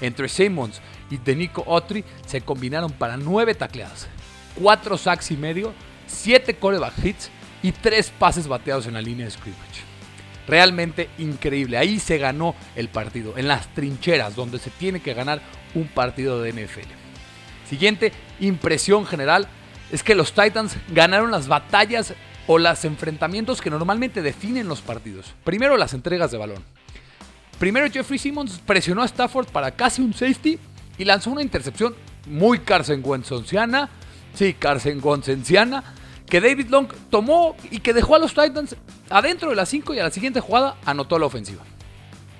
Entre 0.02 0.28
Simmons 0.28 0.82
y 1.10 1.16
Denico 1.16 1.64
Otri 1.66 2.04
se 2.26 2.42
combinaron 2.42 2.92
para 2.92 3.16
9 3.16 3.56
tacleadas, 3.56 4.10
4 4.62 4.98
sacks 4.98 5.32
y 5.32 5.38
medio, 5.38 5.74
7 6.08 6.58
coreback 6.58 7.06
hits 7.06 7.32
y 7.64 7.72
3 7.72 8.12
pases 8.20 8.50
bateados 8.50 8.86
en 8.86 8.96
la 8.96 9.02
línea 9.02 9.24
de 9.24 9.32
scrimmage. 9.32 9.91
Realmente 10.48 11.10
increíble. 11.18 11.78
Ahí 11.78 12.00
se 12.00 12.18
ganó 12.18 12.56
el 12.76 12.90
partido, 12.90 13.38
en 13.38 13.48
las 13.48 13.74
trincheras, 13.74 14.36
donde 14.36 14.60
se 14.60 14.70
tiene 14.70 15.00
que 15.00 15.14
ganar 15.14 15.42
un 15.74 15.88
partido 15.88 16.42
de 16.42 16.52
NFL. 16.52 16.90
Siguiente 17.70 18.12
impresión 18.40 19.06
general 19.06 19.48
es 19.92 20.04
que 20.04 20.16
los 20.16 20.34
Titans 20.34 20.76
ganaron 20.90 21.32
las 21.32 21.48
batallas 21.48 22.14
o 22.48 22.58
los 22.58 22.84
enfrentamientos 22.86 23.62
que 23.62 23.70
normalmente 23.70 24.22
definen 24.22 24.68
los 24.68 24.82
partidos. 24.82 25.34
Primero 25.44 25.78
las 25.78 25.94
entregas 25.94 26.32
de 26.32 26.38
balón. 26.38 26.64
Primero 27.60 27.90
Jeffrey 27.90 28.18
Simmons 28.18 28.60
presionó 28.66 29.04
a 29.04 29.06
Stafford 29.06 29.48
para 29.48 29.72
casi 29.72 30.02
un 30.02 30.14
safety 30.14 30.58
y 30.98 31.06
lanzó 31.06 31.30
una 31.32 31.44
intercepción 31.44 31.96
muy 32.26 32.60
Carson 32.60 33.02
Wentzociana, 33.04 33.90
sí, 34.34 34.54
Carson 34.54 35.00
Wentziana, 35.02 35.84
que 36.32 36.40
David 36.40 36.70
Long 36.70 36.88
tomó 37.10 37.58
y 37.70 37.80
que 37.80 37.92
dejó 37.92 38.16
a 38.16 38.20
los 38.20 38.34
Titans 38.34 38.78
adentro 39.10 39.50
de 39.50 39.56
las 39.58 39.68
5 39.68 39.94
y 39.94 40.00
a 40.00 40.04
la 40.04 40.12
siguiente 40.12 40.40
jugada 40.40 40.78
anotó 40.86 41.20
la 41.20 41.26
ofensiva. 41.26 41.62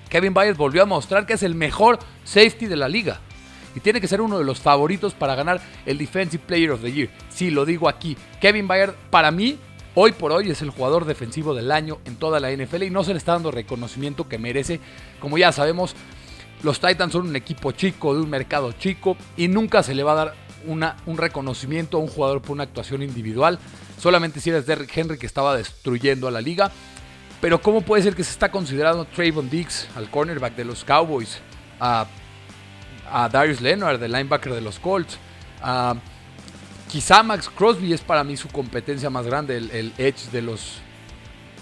Kevin 0.08 0.32
Byard 0.32 0.56
volvió 0.56 0.82
a 0.82 0.86
mostrar 0.86 1.26
que 1.26 1.34
es 1.34 1.42
el 1.42 1.54
mejor 1.54 1.98
safety 2.24 2.64
de 2.64 2.76
la 2.76 2.88
liga 2.88 3.20
y 3.76 3.80
tiene 3.80 4.00
que 4.00 4.08
ser 4.08 4.22
uno 4.22 4.38
de 4.38 4.44
los 4.44 4.60
favoritos 4.60 5.12
para 5.12 5.34
ganar 5.34 5.60
el 5.84 5.98
Defensive 5.98 6.42
Player 6.46 6.70
of 6.70 6.80
the 6.80 6.90
Year. 6.90 7.10
Sí, 7.28 7.50
lo 7.50 7.66
digo 7.66 7.86
aquí. 7.86 8.16
Kevin 8.40 8.66
Byard 8.66 8.94
para 9.10 9.30
mí 9.30 9.58
hoy 9.94 10.12
por 10.12 10.32
hoy 10.32 10.50
es 10.50 10.62
el 10.62 10.70
jugador 10.70 11.04
defensivo 11.04 11.54
del 11.54 11.70
año 11.70 11.98
en 12.06 12.16
toda 12.16 12.40
la 12.40 12.50
NFL 12.50 12.84
y 12.84 12.90
no 12.90 13.04
se 13.04 13.12
le 13.12 13.18
está 13.18 13.32
dando 13.32 13.50
reconocimiento 13.50 14.26
que 14.26 14.38
merece. 14.38 14.80
Como 15.20 15.36
ya 15.36 15.52
sabemos, 15.52 15.94
los 16.62 16.80
Titans 16.80 17.12
son 17.12 17.28
un 17.28 17.36
equipo 17.36 17.72
chico, 17.72 18.14
de 18.14 18.22
un 18.22 18.30
mercado 18.30 18.72
chico 18.72 19.18
y 19.36 19.48
nunca 19.48 19.82
se 19.82 19.94
le 19.94 20.02
va 20.02 20.12
a 20.12 20.16
dar 20.16 20.34
un 20.66 21.16
reconocimiento 21.16 21.96
a 21.96 22.00
un 22.00 22.08
jugador 22.08 22.42
por 22.42 22.52
una 22.52 22.64
actuación 22.64 23.02
individual. 23.02 23.58
Solamente 23.98 24.40
si 24.40 24.50
eres 24.50 24.66
Derrick 24.66 24.96
Henry 24.96 25.18
que 25.18 25.26
estaba 25.26 25.56
destruyendo 25.56 26.28
a 26.28 26.30
la 26.30 26.40
liga. 26.40 26.70
Pero 27.40 27.60
¿cómo 27.60 27.80
puede 27.80 28.02
ser 28.02 28.14
que 28.14 28.22
se 28.22 28.30
está 28.30 28.50
considerando 28.50 29.04
Trayvon 29.04 29.50
Diggs, 29.50 29.88
al 29.96 30.08
cornerback 30.10 30.54
de 30.54 30.64
los 30.64 30.84
Cowboys, 30.84 31.38
a, 31.80 32.06
a 33.10 33.28
Darius 33.28 33.60
Leonard, 33.60 34.00
el 34.02 34.12
linebacker 34.12 34.54
de 34.54 34.60
los 34.60 34.78
Colts, 34.78 35.18
a 35.60 35.96
Quizá 36.92 37.22
Max 37.22 37.48
Crosby 37.48 37.94
es 37.94 38.02
para 38.02 38.22
mí 38.22 38.36
su 38.36 38.48
competencia 38.48 39.08
más 39.08 39.24
grande, 39.24 39.56
el, 39.56 39.94
edge 39.96 40.30
de 40.30 40.42
los 40.42 40.74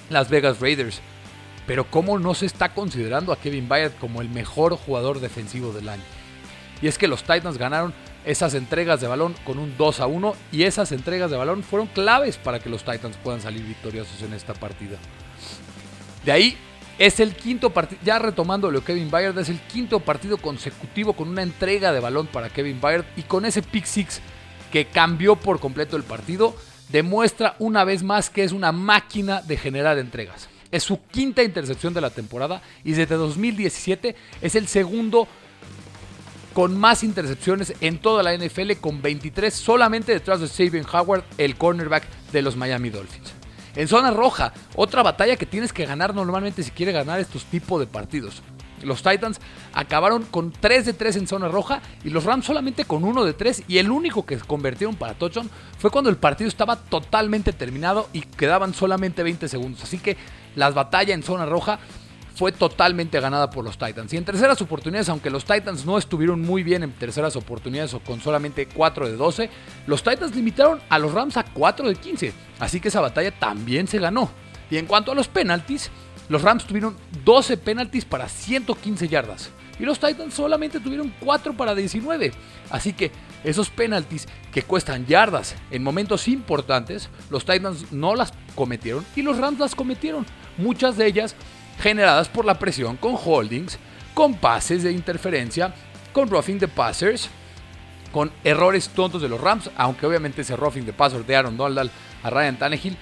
Las 0.08 0.28
Vegas 0.28 0.58
Raiders. 0.58 1.00
Pero 1.68 1.88
¿cómo 1.88 2.18
no 2.18 2.34
se 2.34 2.46
está 2.46 2.74
considerando 2.74 3.32
a 3.32 3.38
Kevin 3.38 3.68
Byard 3.68 3.92
como 4.00 4.22
el 4.22 4.28
mejor 4.28 4.74
jugador 4.74 5.20
defensivo 5.20 5.72
del 5.72 5.88
año? 5.88 6.02
Y 6.82 6.88
es 6.88 6.98
que 6.98 7.06
los 7.06 7.22
Titans 7.22 7.58
ganaron 7.58 7.94
esas 8.24 8.54
entregas 8.54 9.00
de 9.00 9.08
balón 9.08 9.34
con 9.44 9.58
un 9.58 9.76
2 9.76 10.00
a 10.00 10.06
1 10.06 10.34
y 10.52 10.64
esas 10.64 10.92
entregas 10.92 11.30
de 11.30 11.36
balón 11.36 11.62
fueron 11.62 11.88
claves 11.88 12.36
para 12.36 12.60
que 12.60 12.70
los 12.70 12.84
Titans 12.84 13.16
puedan 13.16 13.40
salir 13.40 13.62
victoriosos 13.64 14.22
en 14.22 14.32
esta 14.32 14.54
partida. 14.54 14.98
De 16.24 16.32
ahí 16.32 16.56
es 16.98 17.18
el 17.18 17.34
quinto 17.34 17.70
partido, 17.70 18.00
ya 18.04 18.18
retomando 18.18 18.70
lo 18.70 18.84
Kevin 18.84 19.10
Byard, 19.10 19.38
es 19.38 19.48
el 19.48 19.58
quinto 19.60 20.00
partido 20.00 20.36
consecutivo 20.36 21.14
con 21.14 21.28
una 21.28 21.42
entrega 21.42 21.92
de 21.92 22.00
balón 22.00 22.26
para 22.26 22.50
Kevin 22.50 22.80
Byard 22.80 23.06
y 23.16 23.22
con 23.22 23.46
ese 23.46 23.62
pick 23.62 23.86
six 23.86 24.20
que 24.70 24.84
cambió 24.84 25.36
por 25.36 25.60
completo 25.60 25.96
el 25.96 26.02
partido, 26.02 26.54
demuestra 26.90 27.56
una 27.58 27.84
vez 27.84 28.02
más 28.02 28.30
que 28.30 28.44
es 28.44 28.52
una 28.52 28.70
máquina 28.72 29.40
de 29.42 29.56
generar 29.56 29.98
entregas. 29.98 30.48
Es 30.70 30.84
su 30.84 31.02
quinta 31.06 31.42
intercepción 31.42 31.94
de 31.94 32.00
la 32.00 32.10
temporada 32.10 32.62
y 32.84 32.92
desde 32.92 33.16
2017 33.16 34.14
es 34.40 34.54
el 34.54 34.68
segundo 34.68 35.26
con 36.52 36.76
más 36.78 37.04
intercepciones 37.04 37.74
en 37.80 37.98
toda 37.98 38.22
la 38.22 38.36
NFL 38.36 38.72
con 38.80 39.02
23 39.02 39.52
solamente 39.52 40.12
detrás 40.12 40.40
de 40.40 40.48
Sabian 40.48 40.86
Howard, 40.92 41.24
el 41.38 41.56
cornerback 41.56 42.04
de 42.32 42.42
los 42.42 42.56
Miami 42.56 42.90
Dolphins. 42.90 43.32
En 43.76 43.86
zona 43.88 44.10
roja, 44.10 44.52
otra 44.74 45.02
batalla 45.02 45.36
que 45.36 45.46
tienes 45.46 45.72
que 45.72 45.86
ganar 45.86 46.14
normalmente 46.14 46.62
si 46.62 46.70
quieres 46.70 46.94
ganar 46.94 47.20
estos 47.20 47.44
tipos 47.44 47.78
de 47.78 47.86
partidos. 47.86 48.42
Los 48.82 49.02
Titans 49.02 49.40
acabaron 49.72 50.24
con 50.24 50.52
3 50.52 50.86
de 50.86 50.92
3 50.92 51.16
en 51.16 51.26
zona 51.26 51.48
roja 51.48 51.82
y 52.02 52.10
los 52.10 52.24
Rams 52.24 52.46
solamente 52.46 52.84
con 52.84 53.04
1 53.04 53.24
de 53.24 53.34
3 53.34 53.64
y 53.68 53.78
el 53.78 53.90
único 53.90 54.24
que 54.24 54.38
convirtieron 54.38 54.96
para 54.96 55.14
touchdown 55.14 55.50
fue 55.78 55.90
cuando 55.90 56.10
el 56.10 56.16
partido 56.16 56.48
estaba 56.48 56.76
totalmente 56.76 57.52
terminado 57.52 58.08
y 58.12 58.22
quedaban 58.22 58.74
solamente 58.74 59.22
20 59.22 59.48
segundos. 59.48 59.82
Así 59.82 59.98
que 59.98 60.16
la 60.56 60.70
batalla 60.70 61.14
en 61.14 61.22
zona 61.22 61.46
roja 61.46 61.78
fue 62.34 62.52
totalmente 62.52 63.20
ganada 63.20 63.50
por 63.50 63.64
los 63.64 63.78
Titans. 63.78 64.12
Y 64.12 64.16
en 64.16 64.24
terceras 64.24 64.60
oportunidades, 64.62 65.08
aunque 65.08 65.30
los 65.30 65.44
Titans 65.44 65.84
no 65.84 65.98
estuvieron 65.98 66.40
muy 66.40 66.62
bien 66.62 66.82
en 66.82 66.92
terceras 66.92 67.36
oportunidades 67.36 67.94
o 67.94 68.00
con 68.00 68.20
solamente 68.20 68.66
4 68.66 69.08
de 69.08 69.16
12, 69.16 69.50
los 69.86 70.02
Titans 70.02 70.34
limitaron 70.34 70.80
a 70.88 70.98
los 70.98 71.12
Rams 71.12 71.36
a 71.36 71.44
4 71.44 71.88
de 71.88 71.94
15. 71.94 72.32
Así 72.58 72.80
que 72.80 72.88
esa 72.88 73.00
batalla 73.00 73.32
también 73.38 73.86
se 73.88 73.98
ganó. 73.98 74.30
Y 74.70 74.76
en 74.76 74.86
cuanto 74.86 75.12
a 75.12 75.14
los 75.14 75.28
penaltis, 75.28 75.90
los 76.28 76.42
Rams 76.42 76.64
tuvieron 76.64 76.96
12 77.24 77.56
penaltis 77.56 78.04
para 78.04 78.28
115 78.28 79.08
yardas 79.08 79.50
y 79.80 79.84
los 79.84 79.98
Titans 79.98 80.34
solamente 80.34 80.78
tuvieron 80.78 81.12
4 81.20 81.56
para 81.56 81.74
19. 81.74 82.32
Así 82.68 82.92
que 82.92 83.10
esos 83.42 83.70
penaltis 83.70 84.28
que 84.52 84.62
cuestan 84.62 85.06
yardas 85.06 85.56
en 85.70 85.82
momentos 85.82 86.28
importantes, 86.28 87.08
los 87.30 87.46
Titans 87.46 87.90
no 87.90 88.14
las 88.14 88.32
cometieron 88.54 89.04
y 89.16 89.22
los 89.22 89.38
Rams 89.38 89.58
las 89.58 89.74
cometieron. 89.74 90.26
Muchas 90.58 90.98
de 90.98 91.06
ellas 91.06 91.34
generadas 91.80 92.28
por 92.28 92.44
la 92.44 92.58
presión 92.58 92.96
con 92.96 93.16
holdings, 93.16 93.78
con 94.14 94.34
pases 94.34 94.82
de 94.82 94.92
interferencia, 94.92 95.74
con 96.12 96.28
roughing 96.28 96.58
the 96.58 96.68
passers, 96.68 97.28
con 98.12 98.30
errores 98.44 98.88
tontos 98.88 99.22
de 99.22 99.28
los 99.28 99.40
Rams, 99.40 99.70
aunque 99.76 100.06
obviamente 100.06 100.42
ese 100.42 100.56
roughing 100.56 100.84
the 100.84 100.92
passer 100.92 101.24
de 101.24 101.36
Aaron 101.36 101.56
Donald 101.56 101.90
a 102.22 102.30
Ryan 102.30 102.58
Tannehill 102.58 102.96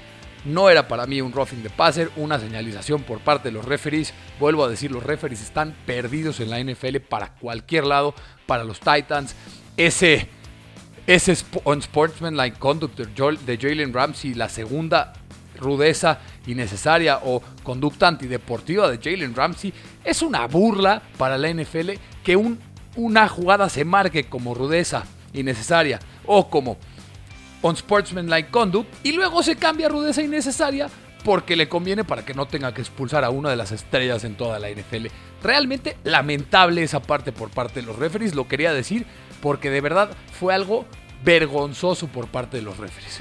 no 0.45 0.71
era 0.71 0.89
para 0.89 1.07
mí 1.07 1.21
un 1.21 1.33
roughing 1.33 1.63
de 1.63 1.71
passer, 1.71 2.11
una 2.17 2.39
señalización 2.39 3.03
por 3.03 3.21
parte 3.21 3.49
de 3.49 3.53
los 3.53 3.65
referees. 3.65 4.15
Vuelvo 4.39 4.65
a 4.65 4.69
decir, 4.69 4.91
los 4.91 5.03
referees 5.03 5.43
están 5.43 5.75
perdidos 5.87 6.41
en 6.41 6.51
la 6.51 6.61
NFL 6.61 6.99
para 7.09 7.35
cualquier 7.35 7.85
lado, 7.85 8.15
para 8.47 8.65
los 8.65 8.81
Titans. 8.81 9.35
Ese, 9.77 10.29
ese 11.07 11.37
unsportsmanlike 11.65 12.59
conduct 12.59 12.99
de 12.99 13.59
Jalen 13.59 13.93
Ramsey, 13.93 14.35
la 14.35 14.49
segunda 14.49 15.13
rudeza 15.59 16.21
innecesaria 16.47 17.21
o 17.25 17.43
conducta 17.63 18.09
antideportiva 18.09 18.91
de 18.91 18.99
Jalen 18.99 19.35
Ramsey, 19.35 19.73
es 20.05 20.23
una 20.23 20.47
burla 20.47 21.03
para 21.17 21.39
la 21.39 21.53
NFL 21.53 21.93
que 22.23 22.37
un, 22.37 22.59
una 22.97 23.29
jugada 23.29 23.69
se 23.69 23.85
marque 23.85 24.25
como 24.25 24.55
rudeza 24.55 25.05
innecesaria 25.33 25.99
o 26.27 26.49
como 26.49 26.79
unsportsmanlike 27.63 28.51
conduct 28.51 28.89
y 29.05 29.13
luego 29.13 29.43
se 29.43 29.57
cambia 29.57 29.89
rudeza 29.89 30.23
innecesaria 30.23 30.89
porque 31.25 31.57
le 31.57 31.69
conviene 31.69 32.05
para 32.05 32.25
que 32.25 32.35
no 32.35 32.47
tenga 32.47 32.73
que 32.73 32.81
expulsar 32.81 33.25
a 33.25 33.31
una 33.31 33.51
de 33.51 33.57
las 33.57 33.73
estrellas 33.73 34.25
en 34.25 34.37
toda 34.37 34.59
la 34.59 34.71
NFL. 34.71 35.07
Realmente 35.43 35.97
lamentable 36.05 36.83
esa 36.83 37.03
parte 37.03 37.33
por 37.33 37.51
parte 37.51 37.81
de 37.81 37.87
los 37.87 37.97
referees, 37.97 38.35
lo 38.35 38.49
quería 38.49 38.73
decir 38.73 39.05
porque 39.43 39.71
de 39.71 39.81
verdad 39.81 40.11
fue 40.39 40.55
algo 40.55 40.87
vergonzoso 41.25 42.07
por 42.07 42.29
parte 42.29 42.59
de 42.59 42.63
los 42.63 42.79
referees. 42.79 43.21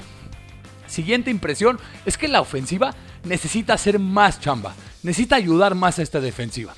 Siguiente 0.88 1.30
impresión 1.30 1.78
es 2.04 2.18
que 2.18 2.26
la 2.26 2.40
ofensiva 2.40 2.94
necesita 3.24 3.74
hacer 3.74 3.98
más 3.98 4.40
chamba, 4.40 4.74
necesita 5.02 5.36
ayudar 5.36 5.74
más 5.74 5.98
a 5.98 6.02
esta 6.02 6.20
defensiva. 6.20 6.74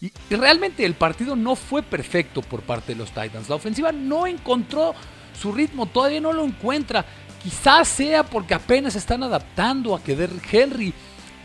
Y 0.00 0.12
realmente 0.30 0.84
el 0.86 0.94
partido 0.94 1.34
no 1.34 1.56
fue 1.56 1.82
perfecto 1.82 2.40
por 2.40 2.62
parte 2.62 2.92
de 2.92 2.98
los 2.98 3.10
Titans. 3.10 3.48
La 3.48 3.56
ofensiva 3.56 3.90
no 3.90 4.26
encontró 4.26 4.94
su 5.38 5.52
ritmo 5.52 5.86
todavía 5.86 6.20
no 6.20 6.32
lo 6.32 6.44
encuentra. 6.44 7.04
Quizás 7.42 7.86
sea 7.88 8.24
porque 8.24 8.54
apenas 8.54 8.96
están 8.96 9.22
adaptando 9.22 9.94
a 9.94 10.02
que 10.02 10.16
Derrick 10.16 10.52
Henry 10.52 10.92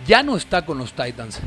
ya 0.07 0.23
no 0.23 0.35
está 0.35 0.65
con 0.65 0.77
los 0.77 0.93
Titans. 0.93 1.39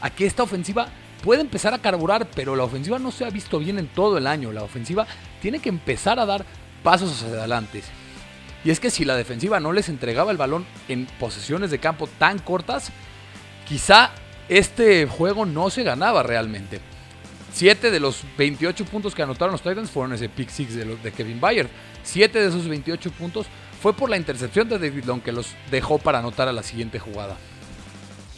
A 0.00 0.10
que 0.10 0.26
esta 0.26 0.44
ofensiva 0.44 0.88
puede 1.22 1.40
empezar 1.40 1.74
a 1.74 1.78
carburar, 1.78 2.28
pero 2.34 2.54
la 2.54 2.64
ofensiva 2.64 2.98
no 2.98 3.10
se 3.10 3.24
ha 3.24 3.30
visto 3.30 3.58
bien 3.58 3.78
en 3.78 3.88
todo 3.88 4.16
el 4.18 4.26
año. 4.26 4.52
La 4.52 4.62
ofensiva 4.62 5.06
tiene 5.42 5.58
que 5.58 5.68
empezar 5.68 6.20
a 6.20 6.26
dar 6.26 6.44
pasos 6.84 7.10
hacia 7.10 7.28
adelante. 7.28 7.82
Y 8.64 8.70
es 8.70 8.80
que 8.80 8.90
si 8.90 9.04
la 9.04 9.16
defensiva 9.16 9.60
no 9.60 9.72
les 9.72 9.88
entregaba 9.88 10.30
el 10.30 10.36
balón 10.36 10.66
en 10.88 11.06
posesiones 11.18 11.70
de 11.70 11.78
campo 11.78 12.08
tan 12.18 12.38
cortas, 12.38 12.90
quizá 13.66 14.10
este 14.48 15.06
juego 15.06 15.46
no 15.46 15.70
se 15.70 15.82
ganaba 15.82 16.22
realmente. 16.22 16.80
7 17.52 17.90
de 17.90 18.00
los 18.00 18.22
28 18.36 18.84
puntos 18.84 19.14
que 19.14 19.22
anotaron 19.22 19.52
los 19.52 19.62
Titans 19.62 19.90
fueron 19.90 20.12
ese 20.12 20.28
pick 20.28 20.48
six 20.48 20.74
de, 20.74 21.12
Kevin 21.12 21.40
Byard. 21.40 21.68
7 22.02 22.38
de 22.38 22.48
esos 22.48 22.68
28 22.68 23.10
puntos 23.12 23.46
fue 23.80 23.92
por 23.92 24.10
la 24.10 24.16
intercepción 24.16 24.68
de 24.68 24.78
David 24.78 25.04
Long 25.04 25.22
que 25.22 25.32
los 25.32 25.54
dejó 25.70 25.98
para 25.98 26.18
anotar 26.18 26.48
a 26.48 26.52
la 26.52 26.62
siguiente 26.62 26.98
jugada. 26.98 27.36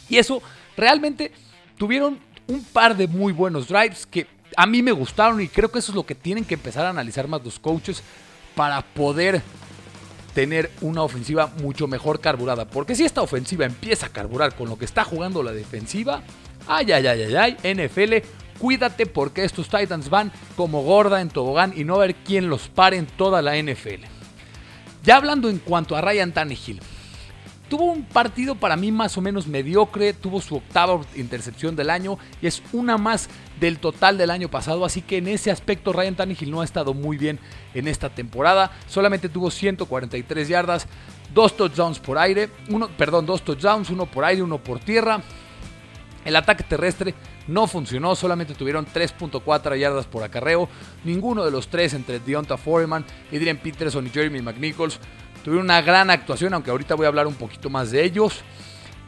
Y 0.09 0.17
eso 0.17 0.41
realmente 0.77 1.31
tuvieron 1.77 2.19
un 2.47 2.63
par 2.63 2.95
de 2.95 3.07
muy 3.07 3.33
buenos 3.33 3.67
drives 3.67 4.05
que 4.05 4.27
a 4.57 4.65
mí 4.65 4.81
me 4.81 4.91
gustaron 4.91 5.41
y 5.41 5.47
creo 5.47 5.71
que 5.71 5.79
eso 5.79 5.91
es 5.91 5.95
lo 5.95 6.05
que 6.05 6.15
tienen 6.15 6.43
que 6.43 6.55
empezar 6.55 6.85
a 6.85 6.89
analizar 6.89 7.27
más 7.27 7.43
los 7.43 7.59
coaches 7.59 8.03
para 8.55 8.81
poder 8.81 9.41
tener 10.33 10.71
una 10.81 11.03
ofensiva 11.03 11.51
mucho 11.61 11.87
mejor 11.87 12.19
carburada. 12.19 12.67
Porque 12.67 12.95
si 12.95 13.03
esta 13.03 13.21
ofensiva 13.21 13.65
empieza 13.65 14.07
a 14.07 14.09
carburar 14.09 14.55
con 14.55 14.69
lo 14.69 14.77
que 14.77 14.85
está 14.85 15.03
jugando 15.03 15.43
la 15.43 15.51
defensiva, 15.51 16.23
ay, 16.67 16.91
ay, 16.91 17.07
ay, 17.07 17.21
ay, 17.23 17.57
ay, 17.63 17.75
NFL 17.75 18.13
Cuídate 18.61 19.07
porque 19.07 19.43
estos 19.43 19.69
Titans 19.69 20.11
van 20.11 20.31
como 20.55 20.83
gorda 20.83 21.19
en 21.19 21.29
tobogán 21.29 21.73
y 21.75 21.83
no 21.83 21.97
ver 21.97 22.13
quién 22.13 22.47
los 22.47 22.67
pare 22.67 22.97
en 22.97 23.07
toda 23.07 23.41
la 23.41 23.57
NFL. 23.57 24.05
Ya 25.03 25.15
hablando 25.15 25.49
en 25.49 25.57
cuanto 25.57 25.95
a 25.95 26.01
Ryan 26.01 26.31
Tannehill. 26.31 26.79
tuvo 27.69 27.85
un 27.85 28.03
partido 28.03 28.53
para 28.53 28.75
mí 28.75 28.91
más 28.91 29.17
o 29.17 29.21
menos 29.21 29.47
mediocre, 29.47 30.13
tuvo 30.13 30.41
su 30.41 30.57
octava 30.57 31.01
intercepción 31.15 31.75
del 31.75 31.89
año 31.89 32.19
y 32.39 32.45
es 32.45 32.61
una 32.71 32.99
más 32.99 33.29
del 33.61 33.77
total 33.79 34.17
del 34.17 34.31
año 34.31 34.49
pasado, 34.49 34.83
así 34.83 35.01
que 35.01 35.17
en 35.17 35.27
ese 35.27 35.51
aspecto 35.51 35.93
Ryan 35.93 36.15
Tannehill 36.15 36.49
no 36.49 36.61
ha 36.61 36.65
estado 36.65 36.95
muy 36.95 37.15
bien 37.15 37.39
en 37.75 37.87
esta 37.87 38.09
temporada, 38.09 38.71
solamente 38.87 39.29
tuvo 39.29 39.51
143 39.51 40.47
yardas, 40.47 40.87
dos 41.31 41.55
touchdowns 41.55 41.99
por 41.99 42.17
aire, 42.17 42.49
uno, 42.69 42.89
perdón, 42.97 43.27
dos 43.27 43.43
touchdowns, 43.43 43.91
uno 43.91 44.07
por 44.07 44.25
aire, 44.25 44.41
uno 44.41 44.57
por 44.57 44.79
tierra. 44.79 45.21
El 46.25 46.35
ataque 46.35 46.63
terrestre 46.63 47.13
no 47.47 47.67
funcionó, 47.67 48.15
solamente 48.15 48.55
tuvieron 48.55 48.85
3.4 48.85 49.77
yardas 49.77 50.05
por 50.07 50.23
acarreo. 50.23 50.67
Ninguno 51.03 51.45
de 51.45 51.51
los 51.51 51.67
tres 51.67 51.93
entre 51.93 52.19
Deonta 52.19 52.57
Foreman, 52.57 53.05
Adrian 53.31 53.57
Peterson 53.57 54.05
y 54.05 54.09
Jeremy 54.09 54.41
McNichols 54.41 54.99
tuvieron 55.43 55.65
una 55.65 55.81
gran 55.81 56.09
actuación, 56.09 56.53
aunque 56.53 56.71
ahorita 56.71 56.95
voy 56.95 57.05
a 57.05 57.09
hablar 57.09 57.27
un 57.27 57.35
poquito 57.35 57.69
más 57.69 57.91
de 57.91 58.03
ellos. 58.03 58.41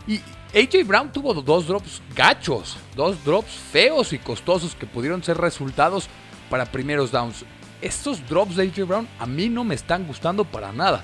Y 0.08 0.22
AJ 0.54 0.86
Brown 0.86 1.12
tuvo 1.12 1.34
dos 1.34 1.66
drops 1.66 2.00
gachos, 2.16 2.78
dos 2.96 3.24
drops 3.24 3.50
feos 3.72 4.14
y 4.14 4.20
costosos 4.20 4.76
que 4.76 4.86
pudieron 4.86 5.24
ser 5.24 5.38
resultados 5.38 6.08
para 6.48 6.68
primeros 6.68 7.12
downs. 7.12 7.44
Estos 7.82 8.28
drops 8.30 8.56
de 8.56 8.64
AJ 8.64 8.88
Brown 8.88 9.08
a 9.18 9.26
mí 9.26 9.50
no 9.50 9.64
me 9.64 9.74
están 9.74 10.06
gustando 10.06 10.46
para 10.46 10.72
nada. 10.72 11.04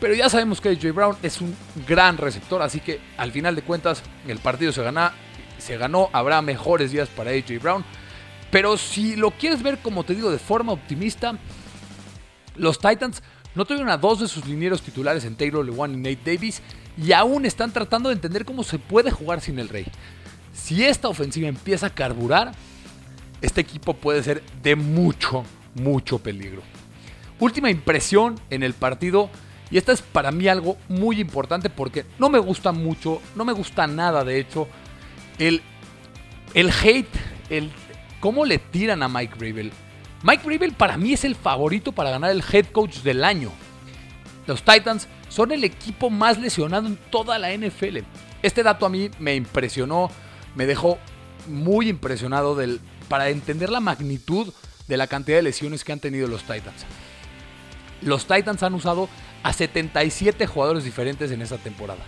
Pero 0.00 0.12
ya 0.12 0.28
sabemos 0.28 0.60
que 0.60 0.68
AJ 0.68 0.92
Brown 0.92 1.16
es 1.22 1.40
un 1.40 1.56
gran 1.88 2.18
receptor, 2.18 2.60
así 2.60 2.80
que 2.80 3.00
al 3.16 3.32
final 3.32 3.54
de 3.54 3.62
cuentas 3.62 4.02
el 4.28 4.38
partido 4.38 4.70
se, 4.70 4.82
gana, 4.82 5.14
se 5.56 5.78
ganó, 5.78 6.10
habrá 6.12 6.42
mejores 6.42 6.92
días 6.92 7.08
para 7.08 7.30
AJ 7.30 7.62
Brown. 7.62 7.84
Pero 8.50 8.76
si 8.76 9.16
lo 9.16 9.30
quieres 9.30 9.62
ver 9.62 9.78
como 9.78 10.04
te 10.04 10.14
digo 10.14 10.30
de 10.30 10.38
forma 10.38 10.72
optimista, 10.72 11.38
los 12.54 12.78
Titans 12.78 13.22
no 13.54 13.64
tuvieron 13.64 13.88
a 13.88 13.96
dos 13.96 14.20
de 14.20 14.28
sus 14.28 14.44
linieros 14.44 14.82
titulares 14.82 15.24
en 15.24 15.36
Taylor 15.36 15.64
Lewan 15.64 15.94
y 15.94 15.96
Nate 15.96 16.34
Davis 16.34 16.60
y 16.96 17.12
aún 17.12 17.44
están 17.46 17.72
tratando 17.72 18.08
de 18.08 18.14
entender 18.14 18.44
cómo 18.44 18.62
se 18.62 18.78
puede 18.78 19.10
jugar 19.10 19.40
sin 19.40 19.58
el 19.58 19.68
Rey. 19.68 19.86
Si 20.52 20.84
esta 20.84 21.08
ofensiva 21.08 21.48
empieza 21.48 21.86
a 21.86 21.94
carburar, 21.94 22.52
este 23.40 23.60
equipo 23.60 23.94
puede 23.94 24.22
ser 24.22 24.42
de 24.62 24.76
mucho, 24.76 25.44
mucho 25.74 26.18
peligro. 26.18 26.62
Última 27.40 27.70
impresión 27.70 28.40
en 28.50 28.62
el 28.62 28.74
partido, 28.74 29.28
y 29.70 29.78
esta 29.78 29.92
es 29.92 30.02
para 30.02 30.30
mí 30.30 30.46
algo 30.46 30.76
muy 30.88 31.20
importante 31.20 31.68
porque 31.68 32.06
no 32.18 32.28
me 32.28 32.38
gusta 32.38 32.70
mucho, 32.72 33.20
no 33.34 33.44
me 33.44 33.52
gusta 33.52 33.86
nada 33.86 34.24
de 34.24 34.38
hecho, 34.38 34.68
el, 35.38 35.62
el 36.54 36.70
hate, 36.70 37.08
el 37.50 37.70
cómo 38.20 38.44
le 38.44 38.58
tiran 38.58 39.02
a 39.02 39.08
Mike 39.08 39.34
Rabel. 39.38 39.72
Mike 40.22 40.48
Rabel 40.48 40.72
para 40.72 40.96
mí 40.96 41.12
es 41.12 41.24
el 41.24 41.34
favorito 41.34 41.92
para 41.92 42.10
ganar 42.10 42.30
el 42.30 42.42
head 42.50 42.66
coach 42.66 42.98
del 42.98 43.24
año. 43.24 43.50
Los 44.46 44.62
Titans 44.62 45.08
son 45.34 45.50
el 45.50 45.64
equipo 45.64 46.10
más 46.10 46.38
lesionado 46.38 46.86
en 46.86 46.96
toda 47.10 47.40
la 47.40 47.52
NFL. 47.52 47.98
Este 48.40 48.62
dato 48.62 48.86
a 48.86 48.88
mí 48.88 49.10
me 49.18 49.34
impresionó, 49.34 50.08
me 50.54 50.64
dejó 50.64 50.96
muy 51.48 51.88
impresionado 51.88 52.54
del, 52.54 52.80
para 53.08 53.30
entender 53.30 53.68
la 53.68 53.80
magnitud 53.80 54.54
de 54.86 54.96
la 54.96 55.08
cantidad 55.08 55.38
de 55.38 55.42
lesiones 55.42 55.82
que 55.82 55.90
han 55.90 55.98
tenido 55.98 56.28
los 56.28 56.42
Titans. 56.42 56.86
Los 58.00 58.28
Titans 58.28 58.62
han 58.62 58.74
usado 58.74 59.08
a 59.42 59.52
77 59.52 60.46
jugadores 60.46 60.84
diferentes 60.84 61.32
en 61.32 61.42
esta 61.42 61.58
temporada. 61.58 62.04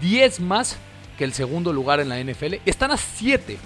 10 0.00 0.40
más 0.40 0.76
que 1.16 1.22
el 1.22 1.34
segundo 1.34 1.72
lugar 1.72 2.00
en 2.00 2.08
la 2.08 2.18
NFL. 2.18 2.54
Están 2.64 2.90
a 2.90 2.96
7. 2.96 3.58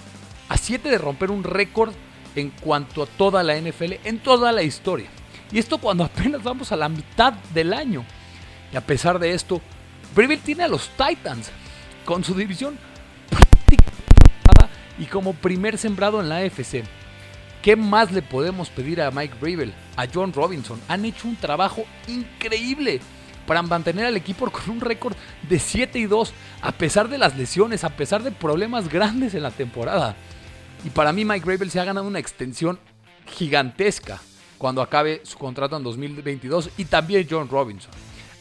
A 0.47 0.57
7 0.57 0.89
de 0.89 0.97
romper 0.99 1.31
un 1.31 1.43
récord 1.43 1.91
en 2.35 2.51
cuanto 2.51 3.01
a 3.01 3.07
toda 3.07 3.41
la 3.41 3.59
NFL, 3.59 3.93
en 4.03 4.19
toda 4.19 4.51
la 4.51 4.61
historia. 4.61 5.09
Y 5.51 5.57
esto 5.57 5.79
cuando 5.79 6.03
apenas 6.05 6.43
vamos 6.43 6.71
a 6.71 6.75
la 6.75 6.87
mitad 6.87 7.33
del 7.51 7.73
año. 7.73 8.05
Y 8.71 8.77
a 8.77 8.81
pesar 8.81 9.19
de 9.19 9.33
esto, 9.33 9.61
Breville 10.15 10.41
tiene 10.41 10.63
a 10.63 10.67
los 10.67 10.89
Titans 10.89 11.51
con 12.05 12.23
su 12.23 12.33
división 12.33 12.77
y 14.97 15.05
como 15.05 15.33
primer 15.33 15.77
sembrado 15.77 16.21
en 16.21 16.29
la 16.29 16.37
AFC. 16.37 16.83
¿Qué 17.61 17.75
más 17.75 18.11
le 18.11 18.21
podemos 18.21 18.69
pedir 18.69 19.01
a 19.01 19.11
Mike 19.11 19.35
Breville, 19.39 19.73
a 19.95 20.07
John 20.11 20.33
Robinson? 20.33 20.81
Han 20.87 21.05
hecho 21.05 21.27
un 21.27 21.35
trabajo 21.35 21.85
increíble 22.07 22.99
para 23.45 23.61
mantener 23.61 24.05
al 24.05 24.17
equipo 24.17 24.49
con 24.49 24.69
un 24.69 24.81
récord 24.81 25.15
de 25.47 25.59
7 25.59 25.99
y 25.99 26.05
2, 26.05 26.33
a 26.61 26.71
pesar 26.71 27.09
de 27.09 27.17
las 27.17 27.37
lesiones, 27.37 27.83
a 27.83 27.89
pesar 27.89 28.23
de 28.23 28.31
problemas 28.31 28.89
grandes 28.89 29.33
en 29.33 29.43
la 29.43 29.51
temporada. 29.51 30.15
Y 30.83 30.89
para 30.89 31.13
mí 31.13 31.25
Mike 31.25 31.45
Rabel 31.45 31.69
se 31.69 31.79
ha 31.79 31.85
ganado 31.85 32.07
una 32.07 32.19
extensión 32.19 32.79
gigantesca 33.27 34.19
cuando 34.57 34.81
acabe 34.81 35.21
su 35.23 35.37
contrato 35.37 35.77
en 35.77 35.83
2022 35.83 36.71
y 36.77 36.85
también 36.85 37.27
John 37.29 37.49
Robinson. 37.49 37.91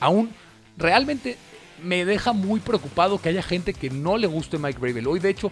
Aún 0.01 0.31
realmente 0.77 1.37
me 1.83 2.05
deja 2.05 2.33
muy 2.33 2.61
preocupado 2.61 3.21
que 3.21 3.29
haya 3.29 3.43
gente 3.43 3.75
que 3.75 3.91
no 3.91 4.17
le 4.17 4.27
guste 4.27 4.59
Mike 4.59 4.79
Rabel. 4.81 5.07
Hoy 5.07 5.21
de 5.21 5.31
hecho 5.31 5.51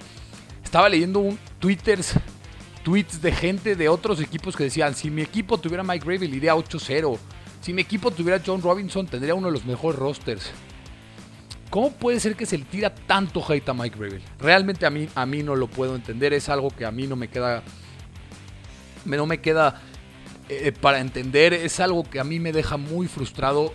estaba 0.65 0.89
leyendo 0.89 1.21
un 1.21 1.39
twitters, 1.59 2.15
tweets 2.83 3.23
de 3.23 3.33
gente 3.33 3.77
de 3.77 3.89
otros 3.89 4.21
equipos 4.21 4.57
que 4.57 4.65
decían, 4.65 4.95
si 4.95 5.11
mi 5.11 5.23
equipo 5.23 5.59
tuviera 5.59 5.83
Mike 5.83 6.05
Rabel 6.05 6.35
iría 6.35 6.55
8-0. 6.55 7.19
Si 7.61 7.73
mi 7.73 7.83
equipo 7.83 8.11
tuviera 8.11 8.41
John 8.45 8.63
Robinson 8.63 9.07
tendría 9.07 9.35
uno 9.35 9.49
de 9.49 9.53
los 9.53 9.65
mejores 9.65 9.99
rosters. 9.99 10.51
¿Cómo 11.71 11.93
puede 11.93 12.19
ser 12.19 12.35
que 12.35 12.47
se 12.47 12.57
le 12.57 12.65
tira 12.65 12.95
tanto 12.95 13.45
hate 13.47 13.69
a 13.69 13.75
Mike 13.75 13.97
Rabel? 13.99 14.23
Realmente 14.39 14.87
a 14.87 14.91
mí, 14.91 15.09
a 15.15 15.27
mí 15.27 15.43
no 15.43 15.55
lo 15.55 15.67
puedo 15.67 15.97
entender. 15.97 16.33
Es 16.33 16.49
algo 16.49 16.71
que 16.71 16.87
a 16.87 16.91
mí 16.91 17.07
no 17.07 17.17
me 17.17 17.29
queda. 17.29 17.63
No 19.05 19.27
me 19.27 19.41
queda 19.41 19.83
eh, 20.49 20.73
para 20.73 21.01
entender. 21.01 21.53
Es 21.53 21.79
algo 21.81 22.05
que 22.05 22.21
a 22.21 22.25
mí 22.25 22.41
me 22.41 22.53
deja 22.53 22.79
muy 22.79 23.07
frustrado 23.07 23.75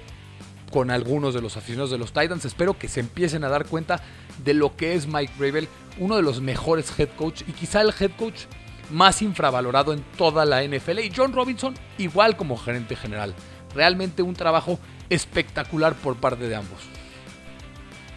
con 0.73 0.89
algunos 0.89 1.35
de 1.35 1.41
los 1.41 1.55
aficionados 1.55 1.91
de 1.91 1.99
los 1.99 2.13
Titans. 2.13 2.45
Espero 2.45 2.75
que 2.79 2.87
se 2.87 2.99
empiecen 2.99 3.43
a 3.43 3.49
dar 3.49 3.67
cuenta 3.67 4.01
de 4.43 4.55
lo 4.55 4.75
que 4.75 4.95
es 4.95 5.05
Mike 5.05 5.33
Rabel, 5.37 5.67
uno 5.99 6.15
de 6.15 6.23
los 6.23 6.41
mejores 6.41 6.91
head 6.97 7.09
coach 7.15 7.43
y 7.47 7.51
quizá 7.51 7.81
el 7.81 7.93
head 7.97 8.09
coach 8.17 8.45
más 8.89 9.21
infravalorado 9.21 9.93
en 9.93 10.03
toda 10.17 10.45
la 10.45 10.63
NFL. 10.63 10.97
Y 10.99 11.11
John 11.15 11.31
Robinson 11.31 11.75
igual 11.99 12.35
como 12.35 12.57
gerente 12.57 12.95
general. 12.95 13.35
Realmente 13.75 14.23
un 14.23 14.33
trabajo 14.33 14.79
espectacular 15.11 15.93
por 15.93 16.15
parte 16.15 16.47
de 16.47 16.55
ambos. 16.55 16.79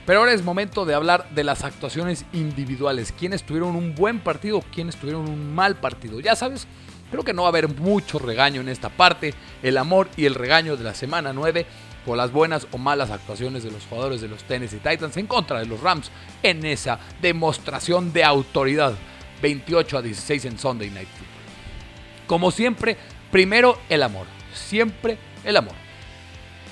Pero 0.06 0.20
ahora 0.20 0.32
es 0.32 0.42
momento 0.42 0.86
de 0.86 0.94
hablar 0.94 1.28
de 1.34 1.44
las 1.44 1.62
actuaciones 1.62 2.24
individuales. 2.32 3.12
Quienes 3.12 3.44
tuvieron 3.44 3.76
un 3.76 3.94
buen 3.94 4.18
partido, 4.20 4.64
quienes 4.72 4.96
tuvieron 4.96 5.28
un 5.28 5.54
mal 5.54 5.76
partido. 5.76 6.20
Ya 6.20 6.34
sabes, 6.36 6.66
creo 7.10 7.22
que 7.22 7.34
no 7.34 7.42
va 7.42 7.48
a 7.48 7.50
haber 7.50 7.68
mucho 7.68 8.18
regaño 8.18 8.62
en 8.62 8.70
esta 8.70 8.88
parte. 8.88 9.34
El 9.62 9.76
amor 9.76 10.08
y 10.16 10.24
el 10.24 10.34
regaño 10.34 10.78
de 10.78 10.84
la 10.84 10.94
semana 10.94 11.34
9 11.34 11.66
por 12.06 12.16
las 12.16 12.32
buenas 12.32 12.68
o 12.70 12.78
malas 12.78 13.10
actuaciones 13.10 13.64
de 13.64 13.72
los 13.72 13.84
jugadores 13.84 14.20
de 14.20 14.28
los 14.28 14.44
Tennessee 14.44 14.78
Titans 14.78 15.16
en 15.16 15.26
contra 15.26 15.58
de 15.58 15.66
los 15.66 15.80
Rams 15.80 16.12
en 16.42 16.64
esa 16.64 17.00
demostración 17.20 18.12
de 18.12 18.22
autoridad. 18.22 18.94
28 19.42 19.98
a 19.98 20.02
16 20.02 20.44
en 20.46 20.58
Sunday 20.58 20.88
Night 20.88 21.08
Football. 21.08 22.26
Como 22.26 22.50
siempre, 22.52 22.96
primero 23.30 23.78
el 23.88 24.04
amor. 24.04 24.26
Siempre 24.54 25.18
el 25.44 25.56
amor. 25.56 25.74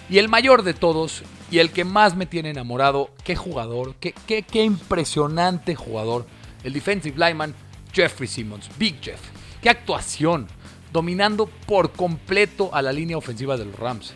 Y 0.09 0.19
el 0.19 0.29
mayor 0.29 0.63
de 0.63 0.73
todos 0.73 1.25
y 1.51 1.59
el 1.59 1.71
que 1.71 1.85
más 1.85 2.17
me 2.17 2.27
tiene 2.27 2.51
enamorado, 2.51 3.11
qué 3.25 3.37
jugador, 3.37 3.97
qué, 4.01 4.15
qué, 4.27 4.43
qué 4.43 4.63
impresionante 4.65 5.75
jugador. 5.75 6.27
El 6.63 6.73
defensive 6.73 7.19
lineman 7.19 7.55
Jeffrey 7.93 8.29
Simmons, 8.29 8.71
Big 8.79 9.01
Jeff. 9.03 9.21
Qué 9.61 9.69
actuación, 9.69 10.47
dominando 10.93 11.47
por 11.67 11.91
completo 11.93 12.71
a 12.73 12.83
la 12.83 12.93
línea 12.93 13.17
ofensiva 13.17 13.57
de 13.57 13.65
los 13.65 13.79
Rams. 13.79 14.15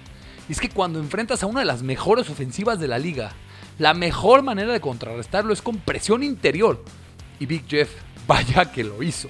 Y 0.49 0.53
es 0.53 0.61
que 0.61 0.69
cuando 0.69 0.99
enfrentas 0.99 1.43
a 1.43 1.47
una 1.47 1.61
de 1.61 1.67
las 1.67 1.83
mejores 1.83 2.31
ofensivas 2.31 2.79
de 2.81 2.89
la 2.89 2.99
liga, 2.99 3.33
la 3.79 3.95
mejor 3.95 4.43
manera 4.43 4.73
de 4.73 4.81
contrarrestarlo 4.81 5.53
es 5.53 5.63
con 5.63 5.77
presión 5.79 6.23
interior. 6.23 6.83
Y 7.39 7.47
Big 7.47 7.67
Jeff, 7.69 7.91
vaya 8.27 8.71
que 8.71 8.85
lo 8.85 9.03
hizo. 9.03 9.29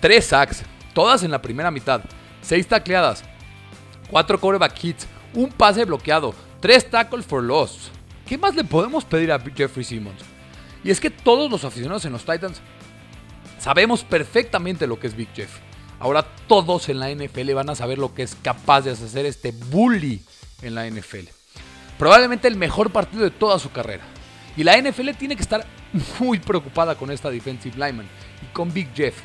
Tres 0.00 0.26
sacks, 0.26 0.62
todas 0.94 1.22
en 1.22 1.30
la 1.30 1.42
primera 1.42 1.70
mitad, 1.70 2.02
seis 2.42 2.66
tacleadas, 2.66 3.24
cuatro 4.10 4.40
coreback 4.40 4.84
hits, 4.84 5.06
un 5.34 5.50
pase 5.50 5.84
bloqueado, 5.84 6.34
Tres 6.60 6.90
tackles 6.90 7.24
for 7.24 7.42
loss. 7.42 7.90
¿Qué 8.26 8.36
más 8.36 8.54
le 8.54 8.64
podemos 8.64 9.04
pedir 9.04 9.32
a 9.32 9.40
Jeffrey 9.40 9.82
Simmons? 9.82 10.20
Y 10.84 10.90
es 10.90 11.00
que 11.00 11.08
todos 11.10 11.50
los 11.50 11.64
aficionados 11.64 12.04
en 12.04 12.12
los 12.12 12.24
Titans 12.24 12.60
sabemos 13.58 14.04
perfectamente 14.04 14.86
lo 14.86 15.00
que 15.00 15.06
es 15.06 15.16
Big 15.16 15.32
Jeff. 15.34 15.50
Ahora 16.00 16.26
todos 16.48 16.88
en 16.88 16.98
la 16.98 17.10
NFL 17.10 17.52
van 17.54 17.70
a 17.70 17.76
saber 17.76 17.98
lo 17.98 18.12
que 18.12 18.24
es 18.24 18.34
capaz 18.42 18.82
de 18.82 18.90
hacer 18.90 19.26
este 19.26 19.52
bully 19.52 20.20
en 20.62 20.74
la 20.74 20.90
NFL. 20.90 21.28
Probablemente 21.98 22.48
el 22.48 22.56
mejor 22.56 22.90
partido 22.90 23.22
de 23.22 23.30
toda 23.30 23.58
su 23.58 23.70
carrera. 23.70 24.02
Y 24.56 24.64
la 24.64 24.76
NFL 24.76 25.10
tiene 25.18 25.36
que 25.36 25.42
estar 25.42 25.64
muy 26.18 26.40
preocupada 26.40 26.96
con 26.96 27.12
esta 27.12 27.30
defensive 27.30 27.76
lineman 27.76 28.08
y 28.42 28.52
con 28.52 28.72
Big 28.72 28.92
Jeff. 28.94 29.16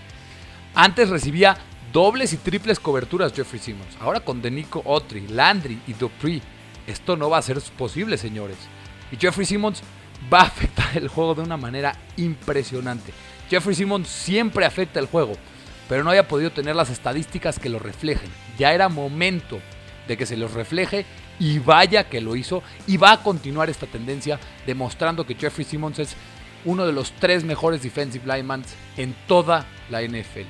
Antes 0.76 1.10
recibía 1.10 1.58
dobles 1.92 2.34
y 2.34 2.38
triples 2.38 2.80
coberturas 2.80 3.34
Jeffrey 3.34 3.60
Simmons. 3.60 3.98
Ahora 4.00 4.20
con 4.20 4.42
Denico 4.42 4.84
Autry, 4.86 5.28
Landry 5.30 5.82
y 5.88 5.94
Dupree 5.94 6.42
esto 6.88 7.18
no 7.18 7.30
va 7.30 7.40
a 7.40 7.42
ser 7.42 7.60
posible, 7.78 8.18
señores. 8.18 8.58
Y 9.12 9.18
Jeffrey 9.18 9.46
Simmons 9.46 9.82
va 10.32 10.42
a 10.42 10.46
afectar 10.48 10.98
el 10.98 11.08
juego 11.08 11.36
de 11.36 11.42
una 11.42 11.58
manera 11.58 11.98
impresionante. 12.18 13.12
Jeffrey 13.50 13.76
Simmons 13.76 14.08
siempre 14.08 14.66
afecta 14.66 15.00
el 15.00 15.08
juego, 15.08 15.34
pero 15.88 16.04
no 16.04 16.10
había 16.10 16.28
podido 16.28 16.52
tener 16.52 16.76
las 16.76 16.90
estadísticas 16.90 17.60
que 17.60 17.70
lo 17.70 17.80
reflejen. 17.80 18.30
Ya 18.58 18.74
era 18.74 18.90
momento 18.90 19.60
de 20.08 20.18
que 20.18 20.26
se 20.26 20.38
los 20.38 20.54
refleje 20.54 21.06
y 21.40 21.60
vaya 21.60 22.06
que 22.06 22.22
lo 22.22 22.36
hizo 22.36 22.64
y 22.88 22.98
va 22.98 23.12
a 23.12 23.24
continuar 23.24 23.70
esta 23.70 23.88
tendencia 23.88 24.40
demostrando 24.66 25.26
que 25.26 25.36
Jeffrey 25.36 25.66
Simmons 25.66 26.00
es 26.00 26.16
uno 26.64 26.86
de 26.86 26.94
los 26.94 27.12
tres 27.14 27.44
mejores 27.44 27.84
defensive 27.84 28.26
linemen 28.26 28.64
en 28.98 29.16
toda 29.28 29.66
la 29.90 30.02
NFL. 30.02 30.48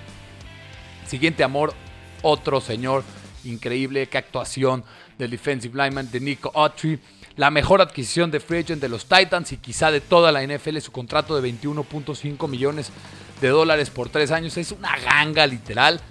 Siguiente 1.05 1.43
amor, 1.43 1.73
otro 2.21 2.61
señor 2.61 3.03
increíble, 3.43 4.07
qué 4.07 4.17
actuación 4.17 4.83
del 5.17 5.31
defensive 5.31 5.75
lineman 5.75 6.09
de 6.09 6.19
Nico 6.19 6.51
Autry. 6.55 6.99
La 7.35 7.51
mejor 7.51 7.81
adquisición 7.81 8.31
de 8.31 8.39
free 8.39 8.59
agent 8.59 8.81
de 8.81 8.87
los 8.87 9.05
Titans 9.07 9.51
y 9.51 9.57
quizá 9.57 9.91
de 9.91 9.99
toda 9.99 10.31
la 10.31 10.41
NFL, 10.41 10.77
su 10.79 10.93
contrato 10.93 11.39
de 11.39 11.51
21.5 11.51 12.47
millones 12.47 12.91
de 13.41 13.49
dólares 13.49 13.89
por 13.89 14.09
tres 14.09 14.31
años. 14.31 14.57
Es 14.57 14.71
una 14.71 14.97
ganga 14.97 15.45
literal. 15.47 16.01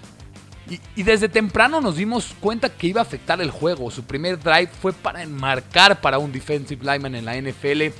Y, 0.97 1.03
desde 1.03 1.29
temprano 1.29 1.83
nos 1.83 1.97
dimos 1.97 2.35
cuenta 2.41 2.71
que 2.71 2.87
iba 2.87 3.01
a 3.01 3.05
afectar 3.05 3.41
el 3.41 3.51
juego. 3.51 3.91
Su 3.91 4.05
primer 4.05 4.39
drive 4.39 4.71
fue 4.81 4.95
para 4.95 5.23
enmarcar 5.23 6.01
para 6.01 6.19
un 6.19 6.33
defensive 6.33 6.83
lineman 6.83 7.15
en 7.15 7.25
la 7.27 7.37
NFL 7.37 7.93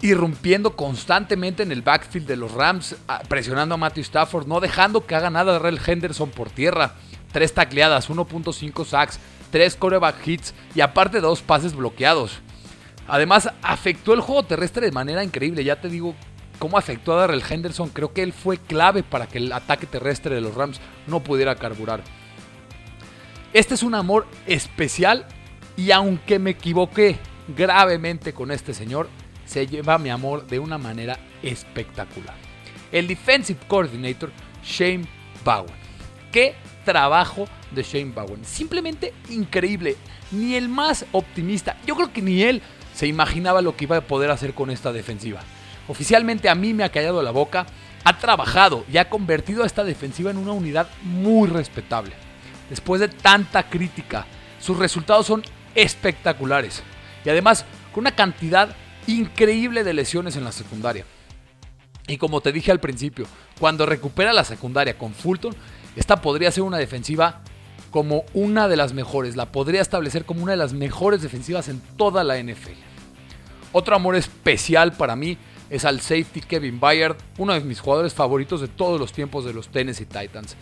irrumpiendo 0.00 0.76
constantemente 0.76 1.62
en 1.62 1.72
el 1.72 1.82
backfield 1.82 2.26
de 2.26 2.36
los 2.36 2.52
Rams, 2.52 2.96
presionando 3.28 3.74
a 3.74 3.78
Matthew 3.78 4.02
Stafford, 4.02 4.46
no 4.46 4.60
dejando 4.60 5.04
que 5.04 5.14
haga 5.14 5.30
nada 5.30 5.54
de 5.54 5.58
Rel 5.58 5.80
Henderson 5.84 6.30
por 6.30 6.50
tierra. 6.50 6.94
Tres 7.32 7.52
tacleadas, 7.52 8.08
1.5 8.08 8.84
sacks, 8.84 9.18
tres 9.50 9.76
coreback 9.76 10.26
hits 10.26 10.54
y 10.74 10.80
aparte 10.80 11.20
dos 11.20 11.42
pases 11.42 11.74
bloqueados. 11.74 12.40
Además, 13.06 13.50
afectó 13.62 14.12
el 14.12 14.20
juego 14.20 14.44
terrestre 14.44 14.86
de 14.86 14.92
manera 14.92 15.24
increíble. 15.24 15.64
Ya 15.64 15.80
te 15.80 15.88
digo 15.88 16.14
cómo 16.58 16.78
afectó 16.78 17.12
a 17.12 17.20
Darrell 17.20 17.42
Henderson. 17.48 17.88
Creo 17.90 18.12
que 18.12 18.22
él 18.22 18.32
fue 18.32 18.58
clave 18.58 19.02
para 19.02 19.26
que 19.26 19.38
el 19.38 19.52
ataque 19.52 19.86
terrestre 19.86 20.34
de 20.34 20.40
los 20.40 20.54
Rams 20.54 20.80
no 21.06 21.20
pudiera 21.20 21.54
carburar. 21.56 22.02
Este 23.52 23.74
es 23.74 23.82
un 23.82 23.94
amor 23.94 24.26
especial 24.46 25.26
y 25.76 25.90
aunque 25.90 26.38
me 26.38 26.50
equivoqué 26.50 27.16
gravemente 27.48 28.32
con 28.32 28.50
este 28.50 28.74
señor, 28.74 29.08
se 29.46 29.66
lleva 29.66 29.98
mi 29.98 30.10
amor 30.10 30.46
de 30.46 30.58
una 30.58 30.76
manera 30.76 31.18
espectacular. 31.42 32.34
El 32.92 33.06
Defensive 33.06 33.60
Coordinator, 33.66 34.30
Shane 34.62 35.06
Bowen. 35.44 35.72
¿Qué 36.30 36.54
trabajo 36.84 37.48
de 37.70 37.82
Shane 37.82 38.12
Bowen? 38.12 38.44
Simplemente 38.44 39.14
increíble. 39.30 39.96
Ni 40.30 40.54
el 40.54 40.68
más 40.68 41.06
optimista, 41.12 41.78
yo 41.86 41.96
creo 41.96 42.12
que 42.12 42.20
ni 42.20 42.42
él 42.42 42.60
se 42.94 43.06
imaginaba 43.06 43.62
lo 43.62 43.76
que 43.76 43.84
iba 43.84 43.96
a 43.96 44.00
poder 44.02 44.30
hacer 44.30 44.52
con 44.52 44.70
esta 44.70 44.92
defensiva. 44.92 45.40
Oficialmente 45.88 46.48
a 46.48 46.54
mí 46.54 46.74
me 46.74 46.84
ha 46.84 46.92
callado 46.92 47.22
la 47.22 47.30
boca, 47.30 47.66
ha 48.04 48.18
trabajado 48.18 48.84
y 48.92 48.98
ha 48.98 49.08
convertido 49.08 49.62
a 49.62 49.66
esta 49.66 49.84
defensiva 49.84 50.30
en 50.30 50.36
una 50.36 50.52
unidad 50.52 50.88
muy 51.02 51.48
respetable. 51.48 52.12
Después 52.70 53.00
de 53.00 53.08
tanta 53.08 53.68
crítica, 53.68 54.26
sus 54.60 54.78
resultados 54.78 55.26
son 55.26 55.42
espectaculares. 55.74 56.82
Y 57.24 57.30
además, 57.30 57.64
con 57.92 58.02
una 58.02 58.14
cantidad 58.14 58.74
increíble 59.06 59.84
de 59.84 59.94
lesiones 59.94 60.36
en 60.36 60.44
la 60.44 60.52
secundaria. 60.52 61.04
Y 62.06 62.18
como 62.18 62.40
te 62.40 62.52
dije 62.52 62.70
al 62.70 62.80
principio, 62.80 63.26
cuando 63.58 63.86
recupera 63.86 64.32
la 64.32 64.44
secundaria 64.44 64.96
con 64.96 65.12
Fulton, 65.14 65.54
esta 65.96 66.20
podría 66.20 66.50
ser 66.50 66.62
una 66.62 66.78
defensiva 66.78 67.42
como 67.90 68.24
una 68.34 68.68
de 68.68 68.76
las 68.76 68.92
mejores. 68.92 69.36
La 69.36 69.50
podría 69.50 69.80
establecer 69.80 70.24
como 70.24 70.42
una 70.42 70.52
de 70.52 70.58
las 70.58 70.72
mejores 70.72 71.22
defensivas 71.22 71.68
en 71.68 71.80
toda 71.96 72.24
la 72.24 72.38
NFL. 72.38 72.72
Otro 73.72 73.96
amor 73.96 74.16
especial 74.16 74.92
para 74.92 75.16
mí 75.16 75.38
es 75.70 75.84
al 75.84 76.00
safety 76.00 76.40
Kevin 76.40 76.80
Byard, 76.80 77.16
uno 77.38 77.54
de 77.54 77.60
mis 77.60 77.80
jugadores 77.80 78.14
favoritos 78.14 78.60
de 78.60 78.68
todos 78.68 79.00
los 79.00 79.12
tiempos 79.12 79.44
de 79.44 79.52
los 79.52 79.68
Tennessee 79.68 80.06
Titans. 80.06 80.56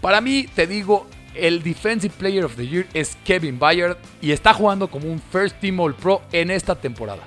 Para 0.00 0.20
mí, 0.20 0.48
te 0.54 0.66
digo, 0.66 1.06
el 1.34 1.62
Defensive 1.62 2.14
Player 2.18 2.44
of 2.44 2.56
the 2.56 2.66
Year 2.66 2.86
es 2.94 3.16
Kevin 3.24 3.58
Byard 3.58 3.96
y 4.20 4.32
está 4.32 4.52
jugando 4.52 4.88
como 4.88 5.10
un 5.10 5.20
First 5.20 5.60
Team 5.60 5.80
All 5.80 5.94
Pro 5.94 6.22
en 6.32 6.50
esta 6.50 6.74
temporada 6.74 7.22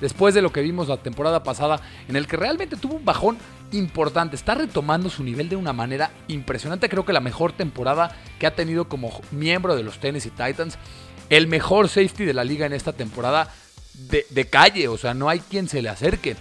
después 0.00 0.34
de 0.34 0.42
lo 0.42 0.52
que 0.52 0.60
vimos 0.60 0.88
la 0.88 0.98
temporada 0.98 1.42
pasada, 1.42 1.80
en 2.08 2.16
el 2.16 2.26
que 2.26 2.36
realmente 2.36 2.76
tuvo 2.76 2.96
un 2.96 3.04
bajón 3.04 3.38
importante. 3.72 4.36
Está 4.36 4.54
retomando 4.54 5.08
su 5.08 5.24
nivel 5.24 5.48
de 5.48 5.56
una 5.56 5.72
manera 5.72 6.10
impresionante. 6.28 6.88
Creo 6.88 7.06
que 7.06 7.12
la 7.14 7.20
mejor 7.20 7.52
temporada 7.52 8.14
que 8.38 8.46
ha 8.46 8.54
tenido 8.54 8.88
como 8.88 9.10
miembro 9.30 9.74
de 9.74 9.82
los 9.82 9.98
Tennessee 9.98 10.30
Titans. 10.30 10.78
El 11.30 11.46
mejor 11.46 11.88
safety 11.88 12.26
de 12.26 12.34
la 12.34 12.44
liga 12.44 12.66
en 12.66 12.74
esta 12.74 12.92
temporada 12.92 13.50
de, 13.94 14.46
calle. 14.46 14.88
O 14.88 14.98
sea, 14.98 15.14
no 15.14 15.28
hay 15.28 15.40
quien 15.40 15.68
se 15.68 15.82
le 15.82 15.88
acerque. 15.88 16.36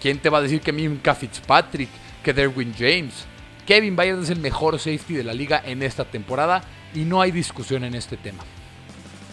¿Quién 0.00 0.18
te 0.18 0.28
va 0.28 0.38
a 0.38 0.42
decir 0.42 0.60
que 0.60 0.72
Minka 0.72 1.14
Fitzpatrick, 1.14 1.88
que 2.22 2.32
Derwin 2.32 2.74
James? 2.76 3.24
Kevin 3.66 3.96
Byard 3.96 4.22
es 4.22 4.30
el 4.30 4.38
mejor 4.38 4.78
safety 4.78 5.14
de 5.14 5.24
la 5.24 5.34
liga 5.34 5.60
en 5.64 5.82
esta 5.82 6.04
temporada 6.04 6.62
y 6.94 7.00
no 7.00 7.20
hay 7.20 7.32
discusión 7.32 7.82
en 7.84 7.94
este 7.94 8.16
tema. 8.16 8.44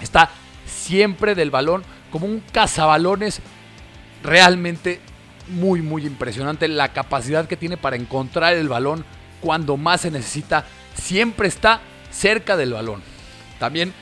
Está 0.01 0.29
siempre 0.65 1.35
del 1.35 1.51
balón 1.51 1.83
como 2.11 2.25
un 2.25 2.41
cazabalones 2.51 3.41
realmente 4.23 4.99
muy, 5.47 5.81
muy 5.81 6.05
impresionante 6.05 6.67
la 6.67 6.93
capacidad 6.93 7.47
que 7.47 7.57
tiene 7.57 7.77
para 7.77 7.95
encontrar 7.95 8.53
el 8.53 8.69
balón 8.69 9.05
cuando 9.41 9.77
más 9.77 10.01
se 10.01 10.11
necesita. 10.11 10.65
Siempre 10.95 11.47
está 11.47 11.81
cerca 12.11 12.57
del 12.57 12.73
balón. 12.73 13.01
También 13.59 13.93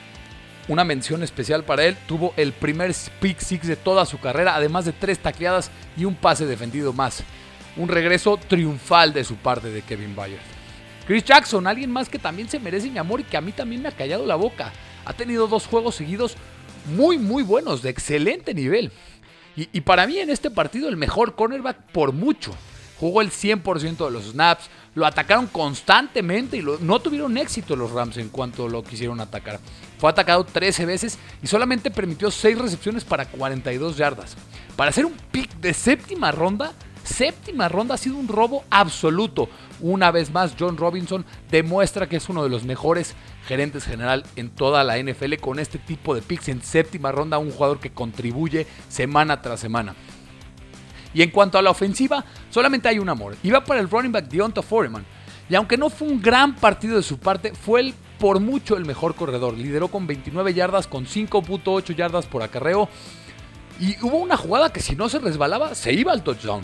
una 0.68 0.84
mención 0.84 1.22
especial 1.22 1.64
para 1.64 1.84
él. 1.84 1.96
Tuvo 2.06 2.34
el 2.36 2.52
primer 2.52 2.94
pick 3.20 3.38
six 3.38 3.66
de 3.66 3.76
toda 3.76 4.06
su 4.06 4.18
carrera, 4.18 4.54
además 4.54 4.84
de 4.84 4.92
tres 4.92 5.18
tacleadas 5.18 5.70
y 5.96 6.04
un 6.04 6.14
pase 6.14 6.46
defendido 6.46 6.92
más. 6.92 7.22
Un 7.76 7.88
regreso 7.88 8.36
triunfal 8.36 9.12
de 9.12 9.24
su 9.24 9.36
parte 9.36 9.70
de 9.70 9.82
Kevin 9.82 10.14
Byard. 10.14 10.40
Chris 11.06 11.24
Jackson, 11.24 11.66
alguien 11.66 11.90
más 11.90 12.08
que 12.08 12.18
también 12.18 12.48
se 12.48 12.60
merece 12.60 12.90
mi 12.90 12.98
amor 12.98 13.20
y 13.20 13.24
que 13.24 13.36
a 13.36 13.40
mí 13.40 13.52
también 13.52 13.82
me 13.82 13.88
ha 13.88 13.92
callado 13.92 14.24
la 14.24 14.36
boca. 14.36 14.72
Ha 15.04 15.12
tenido 15.12 15.48
dos 15.48 15.66
juegos 15.66 15.96
seguidos 15.96 16.36
muy, 16.96 17.18
muy 17.18 17.42
buenos, 17.42 17.82
de 17.82 17.90
excelente 17.90 18.54
nivel. 18.54 18.92
Y, 19.54 19.82
para 19.82 20.06
mí 20.06 20.18
en 20.18 20.30
este 20.30 20.50
partido 20.50 20.88
el 20.88 20.96
mejor 20.96 21.34
cornerback 21.34 21.76
por 21.92 22.12
mucho. 22.12 22.54
Jugó 23.02 23.20
el 23.20 23.32
100% 23.32 24.04
de 24.04 24.10
los 24.12 24.26
snaps, 24.26 24.70
lo 24.94 25.04
atacaron 25.04 25.48
constantemente 25.48 26.58
y 26.58 26.64
no 26.82 27.00
tuvieron 27.00 27.36
éxito 27.36 27.74
los 27.74 27.90
Rams 27.90 28.16
en 28.16 28.28
cuanto 28.28 28.68
lo 28.68 28.84
quisieron 28.84 29.20
atacar. 29.20 29.58
Fue 29.98 30.08
atacado 30.08 30.44
13 30.44 30.86
veces 30.86 31.18
y 31.42 31.48
solamente 31.48 31.90
permitió 31.90 32.30
6 32.30 32.56
recepciones 32.56 33.02
para 33.02 33.26
42 33.26 33.96
yardas. 33.96 34.36
Para 34.76 34.90
hacer 34.90 35.04
un 35.04 35.14
pick 35.32 35.52
de 35.56 35.74
séptima 35.74 36.30
ronda, 36.30 36.74
séptima 37.02 37.68
ronda 37.68 37.96
ha 37.96 37.98
sido 37.98 38.16
un 38.16 38.28
robo 38.28 38.62
absoluto. 38.70 39.48
Una 39.80 40.12
vez 40.12 40.30
más, 40.30 40.54
John 40.56 40.76
Robinson 40.76 41.26
demuestra 41.50 42.08
que 42.08 42.18
es 42.18 42.28
uno 42.28 42.44
de 42.44 42.50
los 42.50 42.62
mejores 42.62 43.16
gerentes 43.48 43.84
general 43.84 44.22
en 44.36 44.48
toda 44.48 44.84
la 44.84 45.02
NFL 45.02 45.38
con 45.40 45.58
este 45.58 45.78
tipo 45.78 46.14
de 46.14 46.22
picks 46.22 46.50
en 46.50 46.62
séptima 46.62 47.10
ronda, 47.10 47.38
un 47.38 47.50
jugador 47.50 47.80
que 47.80 47.90
contribuye 47.90 48.68
semana 48.88 49.42
tras 49.42 49.58
semana. 49.58 49.96
Y 51.14 51.22
en 51.22 51.30
cuanto 51.30 51.58
a 51.58 51.62
la 51.62 51.70
ofensiva, 51.70 52.24
solamente 52.50 52.88
hay 52.88 52.98
un 52.98 53.08
amor. 53.08 53.36
Iba 53.42 53.64
para 53.64 53.80
el 53.80 53.90
running 53.90 54.12
back 54.12 54.28
Deonta 54.28 54.62
Foreman. 54.62 55.04
Y 55.48 55.54
aunque 55.54 55.76
no 55.76 55.90
fue 55.90 56.08
un 56.08 56.22
gran 56.22 56.54
partido 56.54 56.96
de 56.96 57.02
su 57.02 57.18
parte, 57.18 57.52
fue 57.54 57.80
el, 57.80 57.94
por 58.18 58.40
mucho 58.40 58.76
el 58.76 58.86
mejor 58.86 59.14
corredor. 59.14 59.54
Lideró 59.54 59.88
con 59.88 60.06
29 60.06 60.54
yardas, 60.54 60.86
con 60.86 61.06
5.8 61.06 61.94
yardas 61.94 62.26
por 62.26 62.42
acarreo. 62.42 62.88
Y 63.80 63.96
hubo 64.04 64.18
una 64.18 64.36
jugada 64.36 64.72
que 64.72 64.80
si 64.80 64.96
no 64.96 65.08
se 65.08 65.18
resbalaba, 65.18 65.74
se 65.74 65.92
iba 65.92 66.12
al 66.12 66.22
touchdown. 66.22 66.62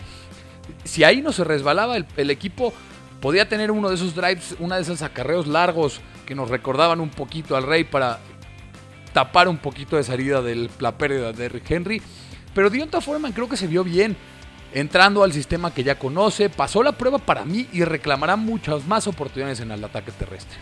Si 0.85 1.05
ahí 1.05 1.21
no 1.21 1.33
se 1.33 1.45
resbalaba, 1.45 1.97
el 1.97 2.31
equipo 2.31 2.73
podía 3.21 3.49
tener 3.49 3.71
uno 3.71 3.89
de 3.89 3.97
esos 3.97 4.15
drives, 4.15 4.55
una 4.59 4.77
de 4.77 4.83
esos 4.83 5.03
acarreos 5.03 5.47
largos 5.47 6.01
que 6.27 6.35
nos 6.35 6.49
recordaban 6.49 7.01
un 7.01 7.11
poquito 7.11 7.57
al 7.57 7.65
Rey 7.65 7.85
para 7.85 8.21
tapar 9.13 9.49
un 9.49 9.59
poquito 9.59 9.97
de 9.97 10.05
salida 10.05 10.43
de 10.43 10.69
la 10.79 10.97
pérdida 10.97 11.33
de 11.33 11.63
Henry. 11.69 12.03
Pero 12.55 12.71
Dionta 12.71 13.01
Foreman 13.01 13.33
creo 13.33 13.49
que 13.49 13.57
se 13.57 13.67
vio 13.67 13.85
bien, 13.85 14.17
entrando 14.73 15.23
al 15.23 15.33
sistema 15.33 15.73
que 15.73 15.85
ya 15.85 15.99
conoce, 15.99 16.51
pasó 16.51 16.83
la 16.83 16.93
prueba 16.93 17.19
para 17.19 17.45
mí 17.45 17.69
y 17.73 17.85
reclamará 17.85 18.37
muchas 18.37 18.87
más 18.87 19.07
oportunidades 19.07 19.61
en 19.61 19.71
el 19.71 19.85
ataque 19.85 20.13
terrestre. 20.13 20.59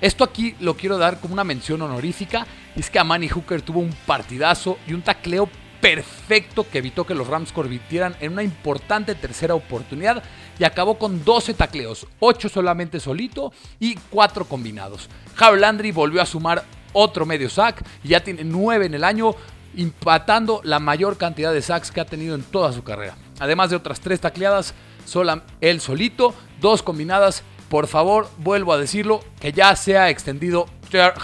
Esto 0.00 0.24
aquí 0.24 0.54
lo 0.60 0.76
quiero 0.76 0.98
dar 0.98 1.20
como 1.20 1.34
una 1.34 1.44
mención 1.44 1.80
honorífica, 1.80 2.46
es 2.74 2.90
que 2.90 2.98
Amani 2.98 3.28
Hooker 3.28 3.62
tuvo 3.62 3.80
un 3.80 3.94
partidazo 4.06 4.78
y 4.86 4.92
un 4.92 5.02
tacleo 5.02 5.48
perfecto 5.80 6.66
que 6.68 6.78
evitó 6.78 7.06
que 7.06 7.14
los 7.14 7.28
Rams 7.28 7.52
convirtieran 7.52 8.16
en 8.20 8.32
una 8.32 8.42
importante 8.42 9.14
tercera 9.14 9.54
oportunidad 9.54 10.22
y 10.58 10.64
acabó 10.64 10.98
con 10.98 11.24
12 11.24 11.54
tacleos, 11.54 12.06
8 12.18 12.48
solamente 12.48 13.00
solito 13.00 13.52
y 13.78 13.94
4 14.10 14.46
combinados. 14.46 15.08
Harold 15.38 15.60
Landry 15.60 15.92
volvió 15.92 16.20
a 16.20 16.26
sumar 16.26 16.64
otro 16.92 17.26
medio 17.26 17.48
sack 17.48 17.84
y 18.02 18.08
ya 18.08 18.24
tiene 18.24 18.42
9 18.44 18.86
en 18.86 18.94
el 18.94 19.04
año, 19.04 19.34
empatando 19.76 20.60
la 20.64 20.78
mayor 20.78 21.16
cantidad 21.16 21.52
de 21.52 21.62
sacks 21.62 21.90
que 21.90 22.00
ha 22.00 22.06
tenido 22.06 22.34
en 22.34 22.42
toda 22.42 22.72
su 22.72 22.82
carrera. 22.82 23.16
Además 23.38 23.70
de 23.70 23.76
otras 23.76 24.00
3 24.00 24.20
tacleadas, 24.20 24.74
sola 25.04 25.42
él 25.60 25.80
solito, 25.80 26.34
2 26.60 26.82
combinadas. 26.82 27.42
Por 27.68 27.86
favor, 27.88 28.28
vuelvo 28.38 28.72
a 28.72 28.78
decirlo, 28.78 29.24
que 29.40 29.52
ya 29.52 29.74
se 29.74 29.98
ha 29.98 30.08
extendido 30.08 30.66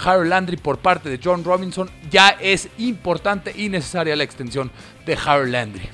Harold 0.03 0.29
Landry 0.29 0.57
por 0.57 0.77
parte 0.79 1.09
de 1.09 1.19
John 1.23 1.43
Robinson, 1.43 1.89
ya 2.11 2.29
es 2.29 2.67
importante 2.77 3.53
y 3.55 3.69
necesaria 3.69 4.15
la 4.15 4.23
extensión 4.23 4.69
de 5.05 5.17
Harold 5.25 5.51
Landry. 5.51 5.89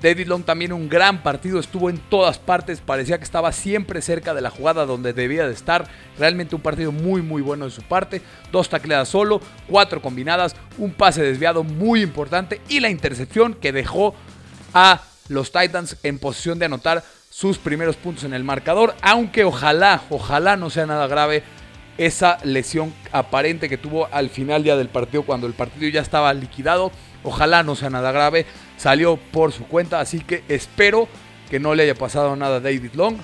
David 0.00 0.28
Long 0.28 0.44
también 0.44 0.72
un 0.72 0.88
gran 0.88 1.22
partido, 1.22 1.58
estuvo 1.58 1.90
en 1.90 1.98
todas 1.98 2.38
partes, 2.38 2.80
parecía 2.80 3.18
que 3.18 3.24
estaba 3.24 3.50
siempre 3.52 4.00
cerca 4.00 4.32
de 4.32 4.40
la 4.40 4.50
jugada 4.50 4.86
donde 4.86 5.12
debía 5.12 5.46
de 5.46 5.52
estar. 5.52 5.88
Realmente 6.18 6.54
un 6.54 6.62
partido 6.62 6.92
muy 6.92 7.20
muy 7.20 7.42
bueno 7.42 7.64
de 7.64 7.70
su 7.70 7.82
parte. 7.82 8.22
Dos 8.52 8.68
tacleadas 8.68 9.08
solo, 9.08 9.40
cuatro 9.68 10.00
combinadas, 10.00 10.54
un 10.78 10.92
pase 10.92 11.22
desviado 11.22 11.64
muy 11.64 12.02
importante 12.02 12.60
y 12.68 12.80
la 12.80 12.90
intercepción 12.90 13.54
que 13.54 13.72
dejó 13.72 14.14
a 14.72 15.02
los 15.28 15.50
Titans 15.50 15.96
en 16.02 16.18
posición 16.18 16.58
de 16.58 16.66
anotar 16.66 17.02
sus 17.30 17.58
primeros 17.58 17.96
puntos 17.96 18.24
en 18.24 18.34
el 18.34 18.44
marcador, 18.44 18.94
aunque 19.02 19.44
ojalá, 19.44 20.02
ojalá 20.10 20.56
no 20.56 20.70
sea 20.70 20.86
nada 20.86 21.06
grave 21.06 21.42
esa 21.98 22.38
lesión 22.44 22.94
aparente 23.12 23.68
que 23.68 23.76
tuvo 23.76 24.08
al 24.12 24.30
final 24.30 24.64
ya 24.64 24.76
del 24.76 24.88
partido 24.88 25.24
cuando 25.24 25.46
el 25.46 25.52
partido 25.52 25.88
ya 25.88 26.00
estaba 26.00 26.32
liquidado. 26.32 26.90
Ojalá 27.24 27.62
no 27.62 27.74
sea 27.74 27.90
nada 27.90 28.12
grave 28.12 28.46
salió 28.78 29.16
por 29.16 29.52
su 29.52 29.64
cuenta, 29.64 30.00
así 30.00 30.20
que 30.20 30.44
espero 30.48 31.08
que 31.50 31.60
no 31.60 31.74
le 31.74 31.82
haya 31.82 31.94
pasado 31.94 32.34
nada 32.36 32.56
a 32.56 32.60
David 32.60 32.94
Long. 32.94 33.16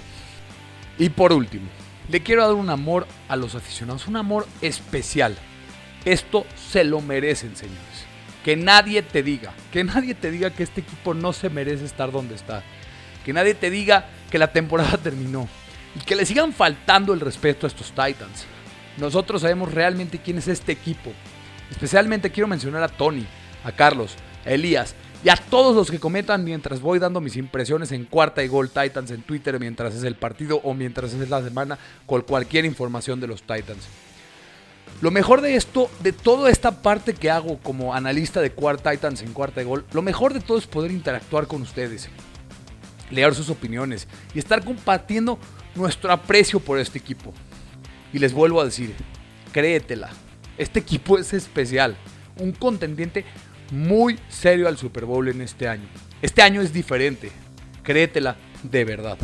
Y 0.98 1.08
por 1.08 1.32
último, 1.32 1.66
le 2.08 2.22
quiero 2.22 2.42
dar 2.42 2.54
un 2.54 2.68
amor 2.68 3.06
a 3.28 3.36
los 3.36 3.54
aficionados, 3.54 4.06
un 4.06 4.16
amor 4.16 4.46
especial. 4.60 5.36
Esto 6.04 6.44
se 6.70 6.84
lo 6.84 7.00
merecen, 7.00 7.56
señores. 7.56 8.04
Que 8.44 8.56
nadie 8.56 9.02
te 9.02 9.22
diga, 9.22 9.54
que 9.72 9.84
nadie 9.84 10.14
te 10.14 10.30
diga 10.30 10.50
que 10.50 10.64
este 10.64 10.82
equipo 10.82 11.14
no 11.14 11.32
se 11.32 11.48
merece 11.48 11.84
estar 11.84 12.12
donde 12.12 12.34
está. 12.34 12.62
Que 13.24 13.32
nadie 13.32 13.54
te 13.54 13.70
diga 13.70 14.06
que 14.30 14.38
la 14.38 14.52
temporada 14.52 14.98
terminó. 15.02 15.48
Y 15.96 16.00
que 16.00 16.16
le 16.16 16.26
sigan 16.26 16.52
faltando 16.52 17.14
el 17.14 17.20
respeto 17.20 17.66
a 17.66 17.68
estos 17.68 17.88
Titans. 17.90 18.46
Nosotros 18.96 19.42
sabemos 19.42 19.72
realmente 19.72 20.18
quién 20.18 20.38
es 20.38 20.48
este 20.48 20.72
equipo. 20.72 21.12
Especialmente 21.70 22.30
quiero 22.30 22.46
mencionar 22.46 22.82
a 22.82 22.88
Tony, 22.88 23.26
a 23.64 23.72
Carlos, 23.72 24.14
a 24.44 24.50
Elías, 24.50 24.94
y 25.24 25.30
a 25.30 25.36
todos 25.36 25.74
los 25.74 25.90
que 25.90 25.98
comentan 25.98 26.44
mientras 26.44 26.80
voy 26.80 26.98
dando 26.98 27.18
mis 27.18 27.36
impresiones 27.36 27.92
en 27.92 28.04
cuarta 28.04 28.44
y 28.44 28.48
gol 28.48 28.68
Titans 28.68 29.10
en 29.10 29.22
Twitter 29.22 29.58
mientras 29.58 29.94
es 29.94 30.04
el 30.04 30.16
partido 30.16 30.60
o 30.62 30.74
mientras 30.74 31.14
es 31.14 31.30
la 31.30 31.42
semana 31.42 31.78
con 32.04 32.20
cualquier 32.20 32.66
información 32.66 33.20
de 33.20 33.26
los 33.26 33.40
Titans. 33.40 33.88
Lo 35.00 35.10
mejor 35.10 35.40
de 35.40 35.56
esto, 35.56 35.90
de 36.00 36.12
toda 36.12 36.50
esta 36.50 36.82
parte 36.82 37.14
que 37.14 37.30
hago 37.30 37.58
como 37.58 37.94
analista 37.94 38.42
de 38.42 38.52
cuarta 38.52 38.90
Titans 38.90 39.22
en 39.22 39.32
cuarta 39.32 39.62
y 39.62 39.64
gol, 39.64 39.86
lo 39.92 40.02
mejor 40.02 40.34
de 40.34 40.40
todo 40.40 40.58
es 40.58 40.66
poder 40.66 40.90
interactuar 40.90 41.46
con 41.46 41.62
ustedes, 41.62 42.10
leer 43.10 43.34
sus 43.34 43.48
opiniones 43.48 44.06
y 44.34 44.38
estar 44.38 44.62
compartiendo 44.62 45.38
nuestro 45.74 46.12
aprecio 46.12 46.60
por 46.60 46.78
este 46.78 46.98
equipo. 46.98 47.32
Y 48.14 48.20
les 48.20 48.32
vuelvo 48.32 48.60
a 48.60 48.64
decir, 48.64 48.94
créetela, 49.52 50.08
este 50.56 50.78
equipo 50.78 51.18
es 51.18 51.34
especial, 51.34 51.96
un 52.38 52.52
contendiente 52.52 53.24
muy 53.72 54.20
serio 54.28 54.68
al 54.68 54.78
Super 54.78 55.04
Bowl 55.04 55.26
en 55.26 55.40
este 55.40 55.66
año. 55.66 55.88
Este 56.22 56.40
año 56.40 56.62
es 56.62 56.72
diferente, 56.72 57.32
créetela 57.82 58.36
de 58.62 58.84
verdad. 58.84 59.18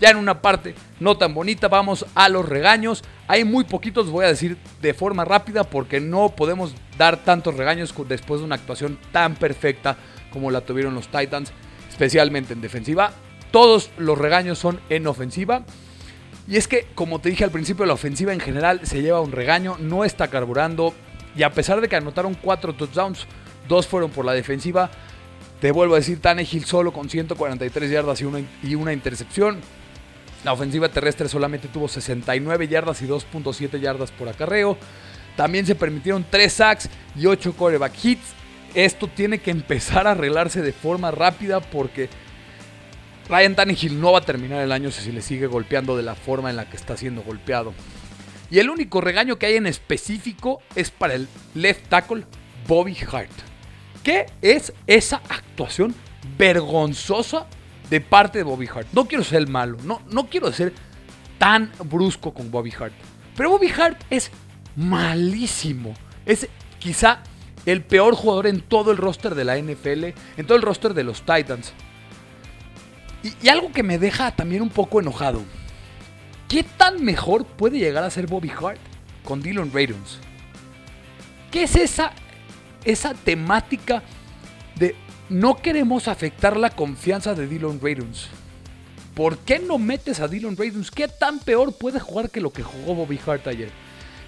Ya 0.00 0.08
en 0.08 0.16
una 0.16 0.40
parte 0.40 0.74
no 1.00 1.18
tan 1.18 1.34
bonita 1.34 1.68
vamos 1.68 2.06
a 2.14 2.30
los 2.30 2.48
regaños. 2.48 3.04
Hay 3.28 3.44
muy 3.44 3.64
poquitos, 3.64 4.08
voy 4.08 4.24
a 4.24 4.28
decir 4.28 4.56
de 4.80 4.94
forma 4.94 5.26
rápida 5.26 5.64
porque 5.64 6.00
no 6.00 6.30
podemos 6.30 6.74
dar 6.96 7.24
tantos 7.24 7.56
regaños 7.56 7.94
después 8.08 8.40
de 8.40 8.46
una 8.46 8.54
actuación 8.54 8.98
tan 9.12 9.36
perfecta 9.36 9.98
como 10.32 10.50
la 10.50 10.62
tuvieron 10.62 10.94
los 10.94 11.08
Titans, 11.08 11.52
especialmente 11.90 12.54
en 12.54 12.62
defensiva. 12.62 13.12
Todos 13.50 13.90
los 13.98 14.16
regaños 14.16 14.58
son 14.58 14.80
en 14.88 15.06
ofensiva. 15.06 15.66
Y 16.48 16.56
es 16.56 16.68
que, 16.68 16.86
como 16.94 17.20
te 17.20 17.30
dije 17.30 17.44
al 17.44 17.50
principio, 17.50 17.86
la 17.86 17.94
ofensiva 17.94 18.32
en 18.32 18.40
general 18.40 18.80
se 18.84 19.02
lleva 19.02 19.20
un 19.20 19.32
regaño, 19.32 19.76
no 19.80 20.04
está 20.04 20.28
carburando, 20.28 20.94
y 21.36 21.42
a 21.42 21.50
pesar 21.50 21.80
de 21.80 21.88
que 21.88 21.96
anotaron 21.96 22.34
cuatro 22.34 22.72
touchdowns, 22.72 23.26
dos 23.68 23.86
fueron 23.86 24.10
por 24.10 24.24
la 24.24 24.32
defensiva. 24.32 24.90
Te 25.60 25.72
vuelvo 25.72 25.94
a 25.94 25.98
decir, 25.98 26.20
Tannehill 26.20 26.64
solo 26.64 26.92
con 26.92 27.08
143 27.10 27.90
yardas 27.90 28.20
y 28.20 28.24
una, 28.24 28.40
y 28.62 28.74
una 28.74 28.92
intercepción. 28.92 29.58
La 30.44 30.52
ofensiva 30.52 30.88
terrestre 30.88 31.28
solamente 31.28 31.66
tuvo 31.68 31.88
69 31.88 32.68
yardas 32.68 33.02
y 33.02 33.06
2.7 33.06 33.80
yardas 33.80 34.12
por 34.12 34.28
acarreo. 34.28 34.78
También 35.36 35.66
se 35.66 35.74
permitieron 35.74 36.24
3 36.28 36.52
sacks 36.52 36.88
y 37.16 37.26
8 37.26 37.54
coreback 37.56 37.92
hits. 38.04 38.34
Esto 38.74 39.08
tiene 39.08 39.38
que 39.38 39.50
empezar 39.50 40.06
a 40.06 40.12
arreglarse 40.12 40.62
de 40.62 40.72
forma 40.72 41.10
rápida 41.10 41.60
porque 41.60 42.08
Ryan 43.28 43.56
Tannehill 43.56 44.00
no 44.00 44.12
va 44.12 44.18
a 44.18 44.24
terminar 44.24 44.62
el 44.62 44.72
año 44.72 44.90
si 44.90 45.10
le 45.10 45.20
sigue 45.20 45.46
golpeando 45.46 45.96
de 45.96 46.02
la 46.02 46.14
forma 46.14 46.50
en 46.50 46.56
la 46.56 46.68
que 46.68 46.76
está 46.76 46.96
siendo 46.96 47.22
golpeado. 47.22 47.74
Y 48.50 48.60
el 48.60 48.70
único 48.70 49.00
regaño 49.00 49.38
que 49.38 49.46
hay 49.46 49.56
en 49.56 49.66
específico 49.66 50.60
es 50.74 50.90
para 50.90 51.14
el 51.14 51.28
left 51.54 51.88
tackle 51.88 52.24
Bobby 52.68 52.96
Hart. 53.10 53.32
¿Qué 54.04 54.26
es 54.40 54.72
esa 54.86 55.20
actuación 55.28 55.94
vergonzosa 56.38 57.46
de 57.90 58.00
parte 58.00 58.38
de 58.38 58.44
Bobby 58.44 58.68
Hart? 58.72 58.86
No 58.92 59.06
quiero 59.06 59.24
ser 59.24 59.48
malo, 59.48 59.78
no, 59.82 60.00
no 60.08 60.28
quiero 60.28 60.52
ser 60.52 60.72
tan 61.38 61.72
brusco 61.84 62.32
con 62.32 62.50
Bobby 62.52 62.72
Hart. 62.78 62.94
Pero 63.36 63.50
Bobby 63.50 63.70
Hart 63.76 64.00
es 64.10 64.30
malísimo. 64.76 65.94
Es 66.24 66.48
quizá 66.78 67.22
el 67.66 67.82
peor 67.82 68.14
jugador 68.14 68.46
en 68.46 68.60
todo 68.60 68.92
el 68.92 68.96
roster 68.96 69.34
de 69.34 69.44
la 69.44 69.58
NFL, 69.58 70.04
en 70.36 70.46
todo 70.46 70.56
el 70.56 70.62
roster 70.62 70.94
de 70.94 71.02
los 71.02 71.22
Titans. 71.22 71.72
Y, 73.22 73.48
algo 73.48 73.72
que 73.72 73.82
me 73.82 73.98
deja 73.98 74.30
también 74.30 74.62
un 74.62 74.68
poco 74.68 75.00
enojado 75.00 75.42
¿Qué 76.48 76.62
tan 76.62 77.04
mejor 77.04 77.44
puede 77.44 77.78
llegar 77.78 78.04
a 78.04 78.10
ser 78.10 78.26
Bobby 78.28 78.50
Hart 78.50 78.78
con 79.24 79.42
Dylan 79.42 79.68
Ravens? 79.68 80.18
¿Qué 81.50 81.64
es 81.64 81.74
esa, 81.74 82.12
esa 82.84 83.14
temática 83.14 84.02
de 84.76 84.94
no 85.28 85.56
queremos 85.56 86.06
afectar 86.06 86.56
la 86.56 86.70
confianza 86.70 87.34
de 87.34 87.48
Dylan 87.48 87.80
Ravens? 87.80 88.28
¿Por 89.14 89.38
qué 89.38 89.58
no 89.58 89.78
metes 89.78 90.20
a 90.20 90.28
Dylan 90.28 90.56
Ravens? 90.56 90.90
¿Qué 90.90 91.08
tan 91.08 91.40
peor 91.40 91.76
puede 91.76 91.98
jugar 91.98 92.30
que 92.30 92.40
lo 92.40 92.52
que 92.52 92.62
jugó 92.62 92.94
Bobby 92.94 93.18
Hart 93.26 93.46
ayer? 93.48 93.70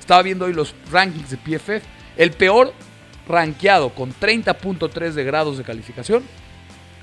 Estaba 0.01 0.23
viendo 0.23 0.47
hoy 0.47 0.55
los 0.55 0.75
rankings 0.91 1.31
de 1.31 1.37
PFF. 1.37 1.85
El 2.17 2.33
peor 2.33 2.73
rankeado 3.29 3.91
con 3.91 4.13
30.3 4.13 5.13
de 5.13 5.23
grados 5.23 5.59
de 5.59 5.65
calificación 5.65 6.25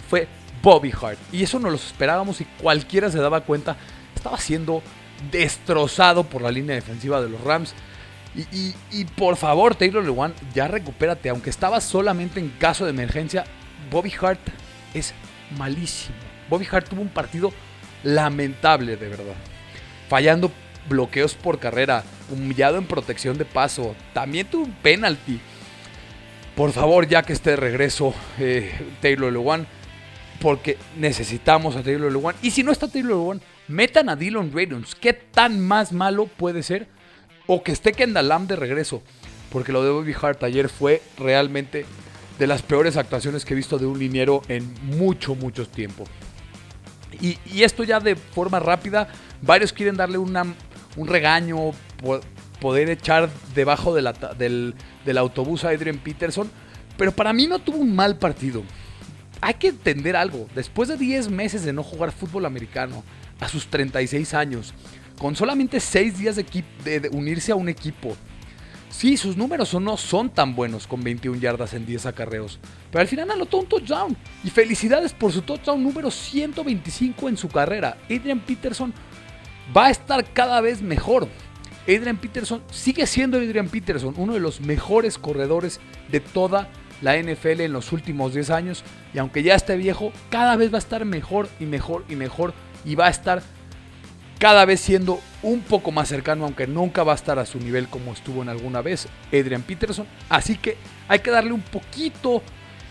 fue 0.09 0.27
Bobby 0.65 0.91
Hart. 0.99 1.19
Y 1.31 1.43
eso 1.43 1.59
no 1.59 1.69
lo 1.69 1.75
esperábamos 1.75 2.41
y 2.41 2.45
cualquiera 2.45 3.11
se 3.11 3.19
daba 3.19 3.41
cuenta. 3.41 3.77
Estaba 4.15 4.39
siendo 4.39 4.81
destrozado 5.31 6.23
por 6.23 6.41
la 6.41 6.49
línea 6.49 6.75
defensiva 6.75 7.21
de 7.21 7.29
los 7.29 7.39
Rams. 7.41 7.75
Y, 8.35 9.05
por 9.15 9.37
favor, 9.37 9.75
Taylor 9.75 10.03
Lewan, 10.03 10.33
ya 10.55 10.67
recupérate. 10.67 11.29
Aunque 11.29 11.51
estaba 11.51 11.79
solamente 11.79 12.39
en 12.39 12.49
caso 12.49 12.83
de 12.83 12.89
emergencia, 12.89 13.45
Bobby 13.91 14.11
Hart 14.19 14.39
es 14.95 15.13
malísimo. 15.55 16.17
Bobby 16.49 16.67
Hart 16.69 16.89
tuvo 16.89 17.01
un 17.01 17.09
partido 17.09 17.53
lamentable, 18.03 18.97
de 18.97 19.07
verdad. 19.07 19.35
Fallando 20.09 20.51
bloqueos 20.89 21.35
por 21.35 21.59
carrera, 21.59 22.03
humillado 22.31 22.77
en 22.77 22.87
protección 22.87 23.37
de 23.37 23.45
paso. 23.45 23.95
También 24.13 24.47
tuvo 24.47 24.65
un 24.65 24.73
penalty. 24.73 25.39
Por 26.55 26.71
favor, 26.71 27.07
ya 27.07 27.21
que 27.21 27.33
esté 27.33 27.51
de 27.51 27.55
regreso 27.57 28.15
eh, 28.39 28.73
Taylor 29.01 29.31
Lewan, 29.31 29.67
porque 30.39 30.77
necesitamos 30.97 31.75
a 31.75 31.83
Taylor 31.83 32.11
Lewan. 32.11 32.35
Y 32.41 32.51
si 32.51 32.63
no 32.63 32.71
está 32.71 32.87
Taylor 32.87 33.17
Lewan, 33.17 33.41
metan 33.67 34.09
a 34.09 34.15
Dylan 34.15 34.51
Ravens. 34.51 34.95
¿Qué 34.95 35.13
tan 35.13 35.59
más 35.59 35.91
malo 35.91 36.27
puede 36.27 36.63
ser? 36.63 36.87
O 37.47 37.63
que 37.63 37.71
esté 37.71 37.93
Kendall 37.93 38.27
Lamb 38.27 38.47
de 38.47 38.55
regreso. 38.55 39.01
Porque 39.51 39.71
lo 39.71 39.83
de 39.83 39.91
Bobby 39.91 40.13
Hart 40.19 40.43
ayer 40.43 40.69
fue 40.69 41.01
realmente 41.17 41.85
de 42.37 42.47
las 42.47 42.61
peores 42.61 42.97
actuaciones 42.97 43.45
que 43.45 43.53
he 43.53 43.57
visto 43.57 43.77
de 43.77 43.85
un 43.85 43.97
liniero 43.97 44.41
en 44.47 44.73
mucho, 44.83 45.35
mucho 45.35 45.67
tiempo. 45.67 46.03
Y, 47.21 47.37
esto 47.63 47.85
ya 47.85 48.01
de 48.01 48.17
forma 48.17 48.59
rápida, 48.59 49.07
varios 49.41 49.71
quieren 49.71 49.95
darle 49.95 50.17
un 50.17 51.07
regaño, 51.07 51.71
poder 52.59 52.89
echar 52.89 53.29
debajo 53.53 53.95
del 53.95 54.73
autobús 55.17 55.63
a 55.63 55.69
Adrian 55.69 55.97
Peterson. 55.99 56.49
Pero 56.97 57.11
para 57.13 57.33
mí 57.33 57.47
no 57.47 57.59
tuvo 57.59 57.77
un 57.77 57.95
mal 57.95 58.17
partido. 58.17 58.63
Hay 59.45 59.53
que 59.53 59.67
entender 59.67 60.15
algo. 60.15 60.47
Después 60.55 60.89
de 60.89 60.97
10 60.97 61.29
meses 61.29 61.63
de 61.63 61.71
no 61.71 61.83
jugar 61.83 62.11
fútbol 62.11 62.47
americano, 62.47 63.03
a 63.39 63.47
sus 63.47 63.67
36 63.67 64.33
años, 64.33 64.73
con 65.19 65.35
solamente 65.35 65.79
6 65.79 66.17
días 66.17 66.35
de, 66.35 67.09
unirse 67.11 67.51
a 67.51 67.55
un 67.55 67.69
equipo. 67.69 68.17
Sí, 68.89 69.17
sus 69.17 69.37
números 69.37 69.71
no 69.75 69.97
son 69.97 70.31
tan 70.31 70.55
buenos 70.55 70.87
con 70.87 71.03
21 71.03 71.39
yardas 71.39 71.75
en 71.75 71.85
10 71.85 72.07
acarreos, 72.07 72.57
pero 72.89 73.03
al 73.03 73.07
final 73.07 73.29
anotó 73.29 73.59
un 73.59 73.67
touchdown. 73.67 74.17
Y 74.43 74.49
felicidades 74.49 75.13
por 75.13 75.31
su 75.31 75.43
touchdown 75.43 75.83
número 75.83 76.09
125 76.09 77.29
en 77.29 77.37
su 77.37 77.47
carrera. 77.47 77.99
Adrian 78.05 78.39
Peterson 78.39 78.91
va 79.77 79.85
a 79.85 79.91
estar 79.91 80.25
cada 80.33 80.59
vez 80.59 80.81
mejor. 80.81 81.27
Adrian 81.83 82.17
Peterson 82.17 82.63
sigue 82.71 83.05
siendo 83.05 83.37
Adrian 83.37 83.69
Peterson, 83.69 84.15
uno 84.17 84.33
de 84.33 84.39
los 84.39 84.59
mejores 84.59 85.19
corredores 85.19 85.79
de 86.09 86.19
toda 86.19 86.67
la 87.01 87.17
NFL 87.17 87.61
en 87.61 87.73
los 87.73 87.91
últimos 87.91 88.33
10 88.33 88.49
años. 88.49 88.83
Y 89.13 89.19
aunque 89.19 89.43
ya 89.43 89.55
esté 89.55 89.77
viejo, 89.77 90.11
cada 90.29 90.55
vez 90.55 90.71
va 90.71 90.77
a 90.77 90.79
estar 90.79 91.05
mejor 91.05 91.49
y 91.59 91.65
mejor 91.65 92.05
y 92.09 92.15
mejor 92.15 92.53
y 92.83 92.95
va 92.95 93.07
a 93.07 93.09
estar 93.09 93.41
cada 94.39 94.65
vez 94.65 94.81
siendo 94.81 95.19
un 95.43 95.61
poco 95.61 95.91
más 95.91 96.09
cercano, 96.09 96.43
aunque 96.43 96.67
nunca 96.67 97.03
va 97.03 97.13
a 97.13 97.15
estar 97.15 97.39
a 97.39 97.45
su 97.45 97.59
nivel 97.59 97.87
como 97.87 98.13
estuvo 98.13 98.41
en 98.41 98.49
alguna 98.49 98.81
vez 98.81 99.07
Adrian 99.27 99.61
Peterson. 99.61 100.05
Así 100.29 100.57
que 100.57 100.77
hay 101.07 101.19
que 101.19 101.31
darle 101.31 101.53
un 101.53 101.61
poquito 101.61 102.41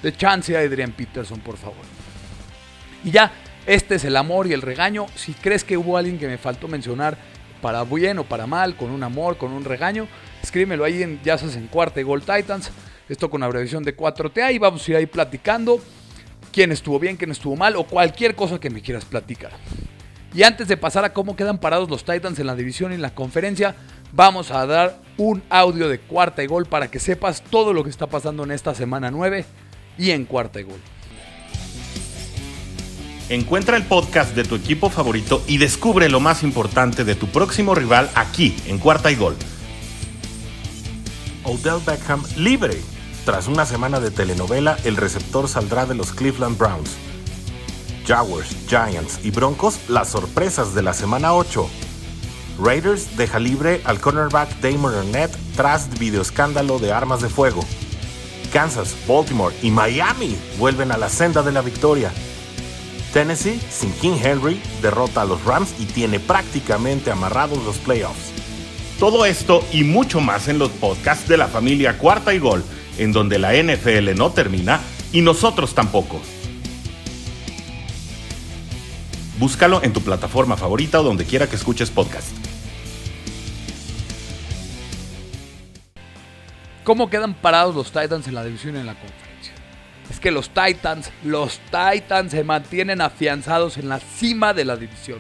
de 0.02 0.16
chance 0.16 0.56
a 0.56 0.60
Adrian 0.60 0.92
Peterson, 0.92 1.40
por 1.40 1.56
favor. 1.56 1.84
Y 3.04 3.10
ya, 3.10 3.32
este 3.66 3.96
es 3.96 4.04
el 4.04 4.16
amor 4.16 4.46
y 4.46 4.52
el 4.52 4.62
regaño. 4.62 5.06
Si 5.14 5.32
crees 5.34 5.64
que 5.64 5.76
hubo 5.76 5.96
alguien 5.96 6.18
que 6.18 6.26
me 6.26 6.38
faltó 6.38 6.68
mencionar 6.68 7.16
para 7.60 7.84
bien 7.84 8.18
o 8.18 8.24
para 8.24 8.46
mal, 8.46 8.76
con 8.76 8.90
un 8.90 9.02
amor, 9.02 9.36
con 9.36 9.52
un 9.52 9.64
regaño, 9.64 10.06
escríbemelo 10.42 10.84
ahí 10.84 11.02
en 11.02 11.20
ya 11.22 11.36
en 11.36 11.66
cuarta 11.68 12.00
y 12.00 12.02
Gol 12.02 12.20
Titans. 12.20 12.70
Esto 13.08 13.28
con 13.30 13.42
abreviación 13.42 13.84
de 13.84 13.96
4TA 13.96 14.54
y 14.54 14.58
vamos 14.58 14.86
a 14.86 14.90
ir 14.90 14.96
ahí 14.96 15.06
platicando 15.06 15.80
quién 16.52 16.72
estuvo 16.72 16.98
bien, 16.98 17.16
quién 17.16 17.30
estuvo 17.30 17.56
mal 17.56 17.76
o 17.76 17.84
cualquier 17.84 18.34
cosa 18.34 18.58
que 18.58 18.70
me 18.70 18.80
quieras 18.80 19.04
platicar. 19.04 19.52
Y 20.34 20.42
antes 20.42 20.66
de 20.66 20.76
pasar 20.76 21.04
a 21.04 21.12
cómo 21.12 21.36
quedan 21.36 21.58
parados 21.58 21.88
los 21.88 22.04
Titans 22.04 22.38
en 22.38 22.46
la 22.46 22.56
división 22.56 22.92
y 22.92 22.96
en 22.96 23.02
la 23.02 23.14
conferencia, 23.14 23.76
vamos 24.12 24.50
a 24.50 24.66
dar 24.66 25.00
un 25.16 25.42
audio 25.48 25.88
de 25.88 26.00
cuarta 26.00 26.42
y 26.42 26.46
gol 26.46 26.66
para 26.66 26.90
que 26.90 26.98
sepas 26.98 27.42
todo 27.42 27.72
lo 27.72 27.84
que 27.84 27.90
está 27.90 28.08
pasando 28.08 28.42
en 28.44 28.50
esta 28.50 28.74
semana 28.74 29.10
9 29.10 29.44
y 29.98 30.10
en 30.10 30.24
cuarta 30.24 30.60
y 30.60 30.64
gol. 30.64 30.80
Encuentra 33.28 33.76
el 33.78 33.84
podcast 33.84 34.34
de 34.36 34.44
tu 34.44 34.54
equipo 34.54 34.90
favorito 34.90 35.42
y 35.46 35.56
descubre 35.56 36.10
lo 36.10 36.20
más 36.20 36.42
importante 36.42 37.04
de 37.04 37.14
tu 37.14 37.26
próximo 37.28 37.74
rival 37.74 38.10
aquí 38.14 38.54
en 38.66 38.78
Cuarta 38.78 39.10
y 39.10 39.14
Gol. 39.14 39.34
Odell 41.44 41.80
Beckham 41.86 42.22
libre. 42.36 42.93
Tras 43.24 43.48
una 43.48 43.64
semana 43.64 44.00
de 44.00 44.10
telenovela, 44.10 44.76
el 44.84 44.96
receptor 44.96 45.48
saldrá 45.48 45.86
de 45.86 45.94
los 45.94 46.12
Cleveland 46.12 46.58
Browns. 46.58 46.90
Jaguars, 48.06 48.54
Giants 48.68 49.20
y 49.22 49.30
Broncos 49.30 49.78
las 49.88 50.10
sorpresas 50.10 50.74
de 50.74 50.82
la 50.82 50.92
semana 50.92 51.32
8. 51.32 51.66
Raiders 52.62 53.16
deja 53.16 53.38
libre 53.38 53.80
al 53.84 53.98
cornerback 53.98 54.60
Damon 54.60 54.94
Arnett 54.94 55.34
tras 55.56 55.98
videoescándalo 55.98 56.78
de 56.78 56.92
armas 56.92 57.22
de 57.22 57.30
fuego. 57.30 57.64
Kansas, 58.52 58.94
Baltimore 59.08 59.56
y 59.62 59.70
Miami 59.70 60.36
vuelven 60.58 60.92
a 60.92 60.98
la 60.98 61.08
senda 61.08 61.42
de 61.42 61.52
la 61.52 61.62
victoria. 61.62 62.12
Tennessee, 63.14 63.58
sin 63.70 63.90
King 63.92 64.18
Henry, 64.22 64.60
derrota 64.82 65.22
a 65.22 65.24
los 65.24 65.42
Rams 65.44 65.74
y 65.78 65.86
tiene 65.86 66.20
prácticamente 66.20 67.10
amarrados 67.10 67.64
los 67.64 67.78
playoffs. 67.78 68.32
Todo 69.00 69.24
esto 69.24 69.64
y 69.72 69.82
mucho 69.82 70.20
más 70.20 70.46
en 70.48 70.58
los 70.58 70.70
podcasts 70.72 71.26
de 71.26 71.38
la 71.38 71.48
familia 71.48 71.96
Cuarta 71.96 72.34
y 72.34 72.38
Gol, 72.38 72.62
en 72.98 73.12
donde 73.12 73.38
la 73.38 73.52
NFL 73.54 74.14
no 74.16 74.30
termina 74.30 74.80
y 75.12 75.20
nosotros 75.20 75.74
tampoco. 75.74 76.20
Búscalo 79.38 79.82
en 79.82 79.92
tu 79.92 80.00
plataforma 80.00 80.56
favorita 80.56 81.00
o 81.00 81.02
donde 81.02 81.24
quiera 81.24 81.48
que 81.48 81.56
escuches 81.56 81.90
podcast. 81.90 82.28
¿Cómo 86.84 87.08
quedan 87.08 87.34
parados 87.34 87.74
los 87.74 87.92
Titans 87.92 88.28
en 88.28 88.34
la 88.34 88.44
división 88.44 88.76
y 88.76 88.80
en 88.80 88.86
la 88.86 88.94
conferencia? 88.94 89.24
es 90.10 90.20
que 90.20 90.30
los 90.30 90.50
Titans, 90.50 91.10
los 91.22 91.60
Titans 91.70 92.32
se 92.32 92.44
mantienen 92.44 93.00
afianzados 93.00 93.78
en 93.78 93.88
la 93.88 94.00
cima 94.00 94.54
de 94.54 94.64
la 94.64 94.76
división. 94.76 95.18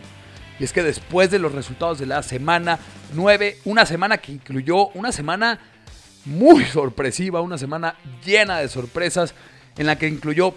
Y 0.58 0.64
es 0.64 0.72
que 0.72 0.82
después 0.82 1.30
de 1.30 1.38
los 1.38 1.52
resultados 1.52 1.98
de 1.98 2.06
la 2.06 2.22
semana 2.22 2.78
9, 3.12 3.58
una 3.64 3.86
semana 3.86 4.18
que 4.18 4.32
incluyó 4.32 4.88
una 4.88 5.10
semana 5.10 5.58
muy 6.24 6.64
sorpresiva, 6.64 7.40
una 7.40 7.58
semana 7.58 7.96
llena 8.24 8.58
de 8.58 8.68
sorpresas, 8.68 9.34
en 9.76 9.86
la 9.86 9.98
que 9.98 10.08
incluyó 10.08 10.54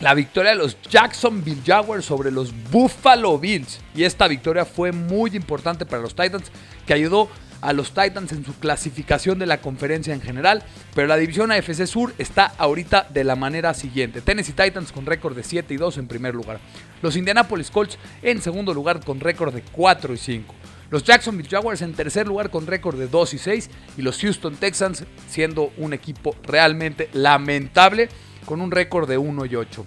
la 0.00 0.14
victoria 0.14 0.50
de 0.50 0.58
los 0.58 0.76
Jacksonville 0.82 1.62
Jaguars 1.64 2.04
sobre 2.04 2.30
los 2.30 2.52
Buffalo 2.70 3.38
Bills. 3.38 3.80
Y 3.94 4.04
esta 4.04 4.28
victoria 4.28 4.64
fue 4.64 4.92
muy 4.92 5.30
importante 5.36 5.86
para 5.86 6.02
los 6.02 6.14
Titans, 6.14 6.50
que 6.86 6.94
ayudó 6.94 7.28
a 7.60 7.72
los 7.72 7.94
Titans 7.94 8.32
en 8.32 8.44
su 8.44 8.52
clasificación 8.54 9.38
de 9.38 9.46
la 9.46 9.62
conferencia 9.62 10.12
en 10.12 10.20
general, 10.20 10.62
pero 10.94 11.08
la 11.08 11.16
división 11.16 11.50
AFC 11.50 11.86
Sur 11.86 12.12
está 12.18 12.52
ahorita 12.58 13.06
de 13.08 13.24
la 13.24 13.36
manera 13.36 13.72
siguiente. 13.72 14.20
Tennessee 14.20 14.52
Titans 14.52 14.92
con 14.92 15.06
récord 15.06 15.34
de 15.34 15.42
7 15.42 15.72
y 15.72 15.78
2 15.78 15.96
en 15.96 16.06
primer 16.06 16.34
lugar. 16.34 16.60
Los 17.00 17.16
Indianapolis 17.16 17.70
Colts 17.70 17.98
en 18.20 18.42
segundo 18.42 18.74
lugar 18.74 19.02
con 19.02 19.18
récord 19.18 19.54
de 19.54 19.62
4 19.62 20.12
y 20.12 20.18
5. 20.18 20.54
Los 20.94 21.02
Jacksonville 21.02 21.48
Jaguars 21.48 21.82
en 21.82 21.92
tercer 21.92 22.28
lugar 22.28 22.50
con 22.50 22.68
récord 22.68 22.96
de 22.96 23.08
2 23.08 23.34
y 23.34 23.38
6 23.38 23.70
y 23.96 24.02
los 24.02 24.20
Houston 24.20 24.54
Texans 24.54 25.02
siendo 25.28 25.72
un 25.76 25.92
equipo 25.92 26.36
realmente 26.44 27.08
lamentable 27.12 28.08
con 28.44 28.60
un 28.60 28.70
récord 28.70 29.08
de 29.08 29.18
1 29.18 29.44
y 29.46 29.56
8. 29.56 29.84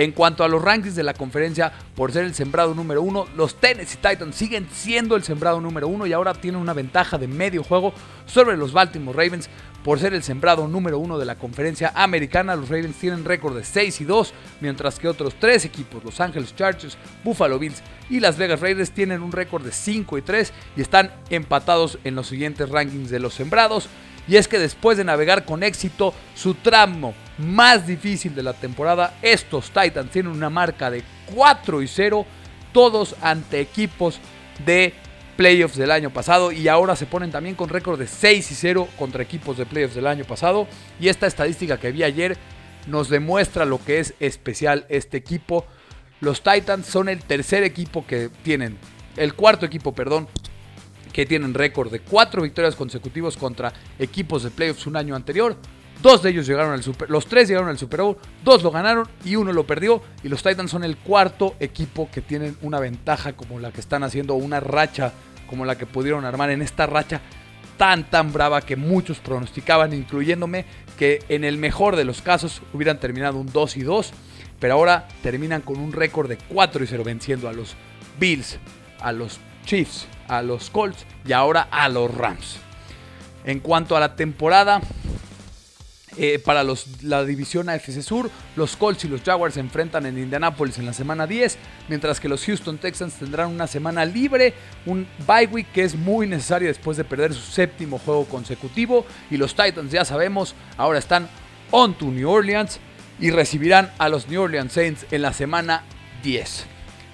En 0.00 0.12
cuanto 0.12 0.44
a 0.44 0.48
los 0.48 0.62
rankings 0.62 0.96
de 0.96 1.02
la 1.02 1.12
conferencia, 1.12 1.70
por 1.94 2.10
ser 2.10 2.24
el 2.24 2.32
sembrado 2.32 2.74
número 2.74 3.02
uno, 3.02 3.26
los 3.36 3.56
Tennessee 3.56 3.98
Titans 3.98 4.34
siguen 4.34 4.66
siendo 4.72 5.14
el 5.14 5.22
sembrado 5.22 5.60
número 5.60 5.88
uno 5.88 6.06
y 6.06 6.14
ahora 6.14 6.32
tienen 6.32 6.58
una 6.58 6.72
ventaja 6.72 7.18
de 7.18 7.28
medio 7.28 7.62
juego 7.62 7.92
sobre 8.24 8.56
los 8.56 8.72
Baltimore 8.72 9.14
Ravens. 9.14 9.50
Por 9.84 9.98
ser 9.98 10.14
el 10.14 10.22
sembrado 10.22 10.66
número 10.68 10.98
uno 10.98 11.18
de 11.18 11.26
la 11.26 11.34
conferencia 11.34 11.92
americana, 11.94 12.56
los 12.56 12.70
Ravens 12.70 12.96
tienen 12.96 13.26
récord 13.26 13.54
de 13.54 13.62
6 13.62 14.00
y 14.00 14.04
2, 14.06 14.32
mientras 14.62 14.98
que 14.98 15.06
otros 15.06 15.34
tres 15.38 15.66
equipos, 15.66 16.02
Los 16.02 16.18
Angeles 16.18 16.56
Chargers, 16.56 16.96
Buffalo 17.22 17.58
Bills 17.58 17.82
y 18.08 18.20
Las 18.20 18.38
Vegas 18.38 18.60
Raiders, 18.60 18.92
tienen 18.92 19.22
un 19.22 19.32
récord 19.32 19.62
de 19.62 19.72
5 19.72 20.16
y 20.16 20.22
3 20.22 20.50
y 20.78 20.80
están 20.80 21.12
empatados 21.28 21.98
en 22.04 22.14
los 22.14 22.26
siguientes 22.26 22.70
rankings 22.70 23.10
de 23.10 23.20
los 23.20 23.34
sembrados. 23.34 23.90
Y 24.26 24.36
es 24.36 24.48
que 24.48 24.58
después 24.58 24.96
de 24.96 25.04
navegar 25.04 25.44
con 25.44 25.62
éxito 25.62 26.14
su 26.34 26.54
tramo 26.54 27.12
más 27.40 27.86
difícil 27.86 28.34
de 28.34 28.42
la 28.42 28.52
temporada, 28.52 29.18
estos 29.22 29.70
Titans 29.70 30.10
tienen 30.10 30.32
una 30.32 30.50
marca 30.50 30.90
de 30.90 31.02
4 31.34 31.82
y 31.82 31.88
0, 31.88 32.26
todos 32.72 33.16
ante 33.20 33.60
equipos 33.60 34.20
de 34.64 34.94
playoffs 35.36 35.76
del 35.76 35.90
año 35.90 36.10
pasado 36.10 36.52
y 36.52 36.68
ahora 36.68 36.96
se 36.96 37.06
ponen 37.06 37.30
también 37.30 37.54
con 37.54 37.70
récord 37.70 37.98
de 37.98 38.06
6 38.06 38.50
y 38.50 38.54
0 38.54 38.88
contra 38.98 39.22
equipos 39.22 39.56
de 39.56 39.64
playoffs 39.64 39.94
del 39.94 40.06
año 40.06 40.24
pasado. 40.24 40.66
Y 41.00 41.08
esta 41.08 41.26
estadística 41.26 41.78
que 41.78 41.92
vi 41.92 42.02
ayer 42.02 42.36
nos 42.86 43.08
demuestra 43.08 43.64
lo 43.64 43.82
que 43.82 44.00
es 44.00 44.14
especial 44.20 44.86
este 44.88 45.16
equipo. 45.16 45.66
Los 46.20 46.42
Titans 46.42 46.86
son 46.86 47.08
el 47.08 47.20
tercer 47.20 47.64
equipo 47.64 48.06
que 48.06 48.28
tienen, 48.42 48.76
el 49.16 49.34
cuarto 49.34 49.64
equipo, 49.64 49.94
perdón, 49.94 50.28
que 51.12 51.26
tienen 51.26 51.54
récord 51.54 51.90
de 51.90 52.00
4 52.00 52.42
victorias 52.42 52.76
consecutivas 52.76 53.36
contra 53.36 53.72
equipos 53.98 54.42
de 54.42 54.50
playoffs 54.50 54.86
un 54.86 54.96
año 54.96 55.16
anterior. 55.16 55.56
Dos 56.02 56.22
de 56.22 56.30
ellos 56.30 56.46
llegaron 56.46 56.72
al 56.72 56.82
Super, 56.82 57.10
los 57.10 57.26
tres 57.26 57.48
llegaron 57.48 57.68
al 57.68 57.78
Super 57.78 58.00
Bowl, 58.00 58.16
dos 58.42 58.62
lo 58.62 58.70
ganaron 58.70 59.06
y 59.24 59.36
uno 59.36 59.52
lo 59.52 59.66
perdió. 59.66 60.02
Y 60.22 60.28
los 60.28 60.42
Titans 60.42 60.70
son 60.70 60.82
el 60.84 60.96
cuarto 60.96 61.56
equipo 61.60 62.08
que 62.10 62.22
tienen 62.22 62.56
una 62.62 62.80
ventaja 62.80 63.34
como 63.34 63.60
la 63.60 63.70
que 63.70 63.80
están 63.80 64.02
haciendo, 64.02 64.34
una 64.34 64.60
racha 64.60 65.12
como 65.46 65.66
la 65.66 65.76
que 65.76 65.84
pudieron 65.86 66.24
armar 66.24 66.50
en 66.50 66.62
esta 66.62 66.86
racha 66.86 67.20
tan 67.76 68.08
tan 68.08 68.32
brava 68.32 68.60
que 68.60 68.76
muchos 68.76 69.18
pronosticaban, 69.18 69.92
incluyéndome, 69.92 70.64
que 70.98 71.24
en 71.28 71.44
el 71.44 71.56
mejor 71.56 71.96
de 71.96 72.04
los 72.04 72.22
casos 72.22 72.62
hubieran 72.72 73.00
terminado 73.00 73.38
un 73.38 73.50
2 73.50 73.78
y 73.78 73.82
2, 73.82 74.12
pero 74.58 74.74
ahora 74.74 75.08
terminan 75.22 75.62
con 75.62 75.78
un 75.78 75.92
récord 75.92 76.28
de 76.28 76.36
4 76.36 76.84
y 76.84 76.86
0 76.86 77.04
venciendo 77.04 77.48
a 77.48 77.52
los 77.52 77.74
Bills, 78.18 78.58
a 79.00 79.12
los 79.12 79.40
Chiefs, 79.64 80.06
a 80.28 80.42
los 80.42 80.70
Colts 80.70 81.06
y 81.26 81.32
ahora 81.32 81.68
a 81.70 81.88
los 81.88 82.14
Rams. 82.14 82.58
En 83.44 83.60
cuanto 83.60 83.96
a 83.96 84.00
la 84.00 84.14
temporada, 84.14 84.82
eh, 86.16 86.38
para 86.38 86.64
los, 86.64 87.02
la 87.02 87.24
división 87.24 87.68
AFC 87.68 88.02
Sur, 88.02 88.30
los 88.56 88.76
Colts 88.76 89.04
y 89.04 89.08
los 89.08 89.22
Jaguars 89.22 89.54
se 89.54 89.60
enfrentan 89.60 90.06
en 90.06 90.18
Indianapolis 90.18 90.78
en 90.78 90.86
la 90.86 90.92
semana 90.92 91.26
10, 91.26 91.56
mientras 91.88 92.18
que 92.18 92.28
los 92.28 92.44
Houston 92.44 92.78
Texans 92.78 93.14
tendrán 93.14 93.48
una 93.48 93.66
semana 93.66 94.04
libre, 94.04 94.54
un 94.86 95.06
bye 95.26 95.46
week 95.46 95.70
que 95.72 95.84
es 95.84 95.94
muy 95.94 96.26
necesario 96.26 96.68
después 96.68 96.96
de 96.96 97.04
perder 97.04 97.32
su 97.32 97.40
séptimo 97.40 97.98
juego 97.98 98.24
consecutivo. 98.24 99.06
Y 99.30 99.36
los 99.36 99.54
Titans, 99.54 99.92
ya 99.92 100.04
sabemos, 100.04 100.54
ahora 100.76 100.98
están 100.98 101.28
on 101.70 101.94
to 101.94 102.06
New 102.06 102.28
Orleans 102.28 102.80
y 103.20 103.30
recibirán 103.30 103.92
a 103.98 104.08
los 104.08 104.28
New 104.28 104.42
Orleans 104.42 104.72
Saints 104.72 105.06
en 105.10 105.22
la 105.22 105.32
semana 105.32 105.84
10. 106.22 106.66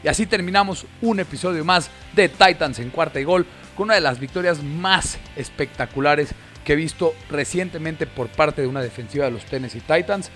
Y 0.04 0.08
así 0.08 0.26
terminamos 0.26 0.86
un 1.02 1.20
episodio 1.20 1.64
más 1.64 1.90
de 2.14 2.28
Titans 2.28 2.78
en 2.78 2.90
cuarta 2.90 3.20
y 3.20 3.24
gol 3.24 3.46
con 3.76 3.84
una 3.84 3.94
de 3.94 4.00
las 4.00 4.18
victorias 4.18 4.62
más 4.62 5.18
espectaculares 5.36 6.30
que 6.66 6.72
he 6.72 6.76
visto 6.76 7.14
recientemente 7.30 8.08
por 8.08 8.26
parte 8.26 8.60
de 8.60 8.66
una 8.66 8.82
defensiva 8.82 9.24
de 9.24 9.30
los 9.30 9.44
Tennessee 9.44 9.80
Titans. 9.80 10.30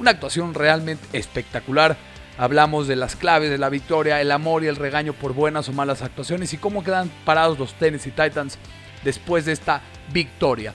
Una 0.00 0.10
actuación 0.10 0.52
realmente 0.52 1.06
espectacular. 1.16 1.96
Hablamos 2.36 2.88
de 2.88 2.96
las 2.96 3.14
claves 3.14 3.48
de 3.48 3.58
la 3.58 3.68
victoria, 3.68 4.20
el 4.20 4.32
amor 4.32 4.64
y 4.64 4.66
el 4.66 4.74
regaño 4.74 5.12
por 5.12 5.34
buenas 5.34 5.68
o 5.68 5.72
malas 5.72 6.02
actuaciones 6.02 6.52
y 6.52 6.58
cómo 6.58 6.82
quedan 6.82 7.08
parados 7.24 7.60
los 7.60 7.74
Tennessee 7.74 8.10
Titans 8.10 8.58
después 9.04 9.44
de 9.44 9.52
esta 9.52 9.82
victoria. 10.12 10.74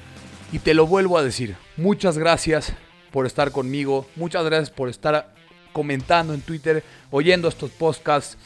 Y 0.54 0.60
te 0.60 0.74
lo 0.74 0.88
vuelvo 0.88 1.18
a 1.18 1.24
decir, 1.24 1.58
muchas 1.76 2.18
gracias 2.18 2.72
por 3.12 3.26
estar 3.26 3.51
conmigo, 3.51 4.08
muchas 4.16 4.45
gracias 4.45 4.70
por 4.70 4.88
estar 4.88 5.34
comentando 5.74 6.34
en 6.34 6.41
Twitter, 6.41 6.82
oyendo 7.12 7.49
estos 7.49 7.72
podcasts, 7.72 8.38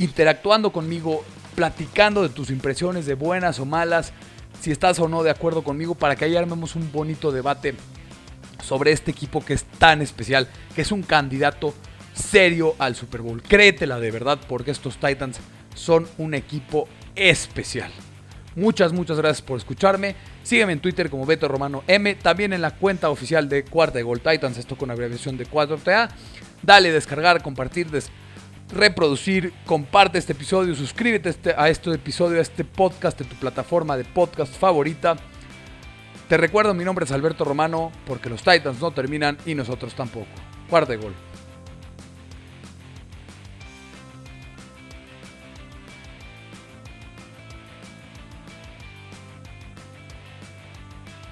interactuando 0.00 0.72
conmigo, 0.72 1.24
platicando 1.54 2.22
de 2.22 2.30
tus 2.30 2.50
impresiones 2.50 3.06
de 3.06 3.14
buenas 3.14 3.60
o 3.60 3.64
malas 3.64 4.12
si 4.64 4.70
estás 4.70 4.98
o 4.98 5.08
no 5.08 5.22
de 5.22 5.28
acuerdo 5.28 5.62
conmigo 5.62 5.94
para 5.94 6.16
que 6.16 6.24
ahí 6.24 6.36
armemos 6.36 6.74
un 6.74 6.90
bonito 6.90 7.30
debate 7.30 7.74
sobre 8.62 8.92
este 8.92 9.10
equipo 9.10 9.44
que 9.44 9.52
es 9.52 9.64
tan 9.64 10.00
especial, 10.00 10.48
que 10.74 10.80
es 10.80 10.90
un 10.90 11.02
candidato 11.02 11.74
serio 12.14 12.74
al 12.78 12.94
Super 12.94 13.20
Bowl. 13.20 13.42
Créetela 13.42 14.00
de 14.00 14.10
verdad 14.10 14.40
porque 14.48 14.70
estos 14.70 14.96
Titans 14.96 15.38
son 15.74 16.08
un 16.16 16.32
equipo 16.32 16.88
especial. 17.14 17.90
Muchas, 18.56 18.94
muchas 18.94 19.18
gracias 19.18 19.42
por 19.42 19.58
escucharme. 19.58 20.16
Sígueme 20.42 20.72
en 20.72 20.80
Twitter 20.80 21.10
como 21.10 21.26
Beto 21.26 21.46
Romano 21.46 21.84
M. 21.86 22.14
También 22.14 22.54
en 22.54 22.62
la 22.62 22.70
cuenta 22.70 23.10
oficial 23.10 23.50
de 23.50 23.64
Cuarta 23.64 23.98
de 23.98 24.04
Gol 24.04 24.22
Titans. 24.22 24.56
Esto 24.56 24.78
con 24.78 24.90
abreviación 24.90 25.36
de 25.36 25.46
4TA. 25.46 26.08
Dale 26.62 26.90
descargar, 26.90 27.42
compartir, 27.42 27.90
reproducir. 28.70 29.52
Comparte 29.66 30.18
este 30.18 30.32
episodio. 30.32 30.74
Suscríbete 30.74 31.30
este, 31.30 31.54
a 31.56 31.68
este 31.68 31.92
episodio, 31.92 32.38
a 32.38 32.42
este 32.42 32.64
podcast 32.64 33.18
de 33.18 33.24
tu 33.24 33.34
plataforma 33.36 33.96
de 33.96 34.04
podcast 34.04 34.54
favorita. 34.54 35.16
Te 36.28 36.36
recuerdo, 36.36 36.72
mi 36.72 36.84
nombre 36.84 37.04
es 37.04 37.12
Alberto 37.12 37.44
Romano, 37.44 37.92
porque 38.06 38.30
los 38.30 38.42
Titans 38.42 38.80
no 38.80 38.92
terminan 38.92 39.36
y 39.44 39.54
nosotros 39.54 39.94
tampoco. 39.94 40.26
Cuarta 40.70 40.94
Gol. 40.96 41.14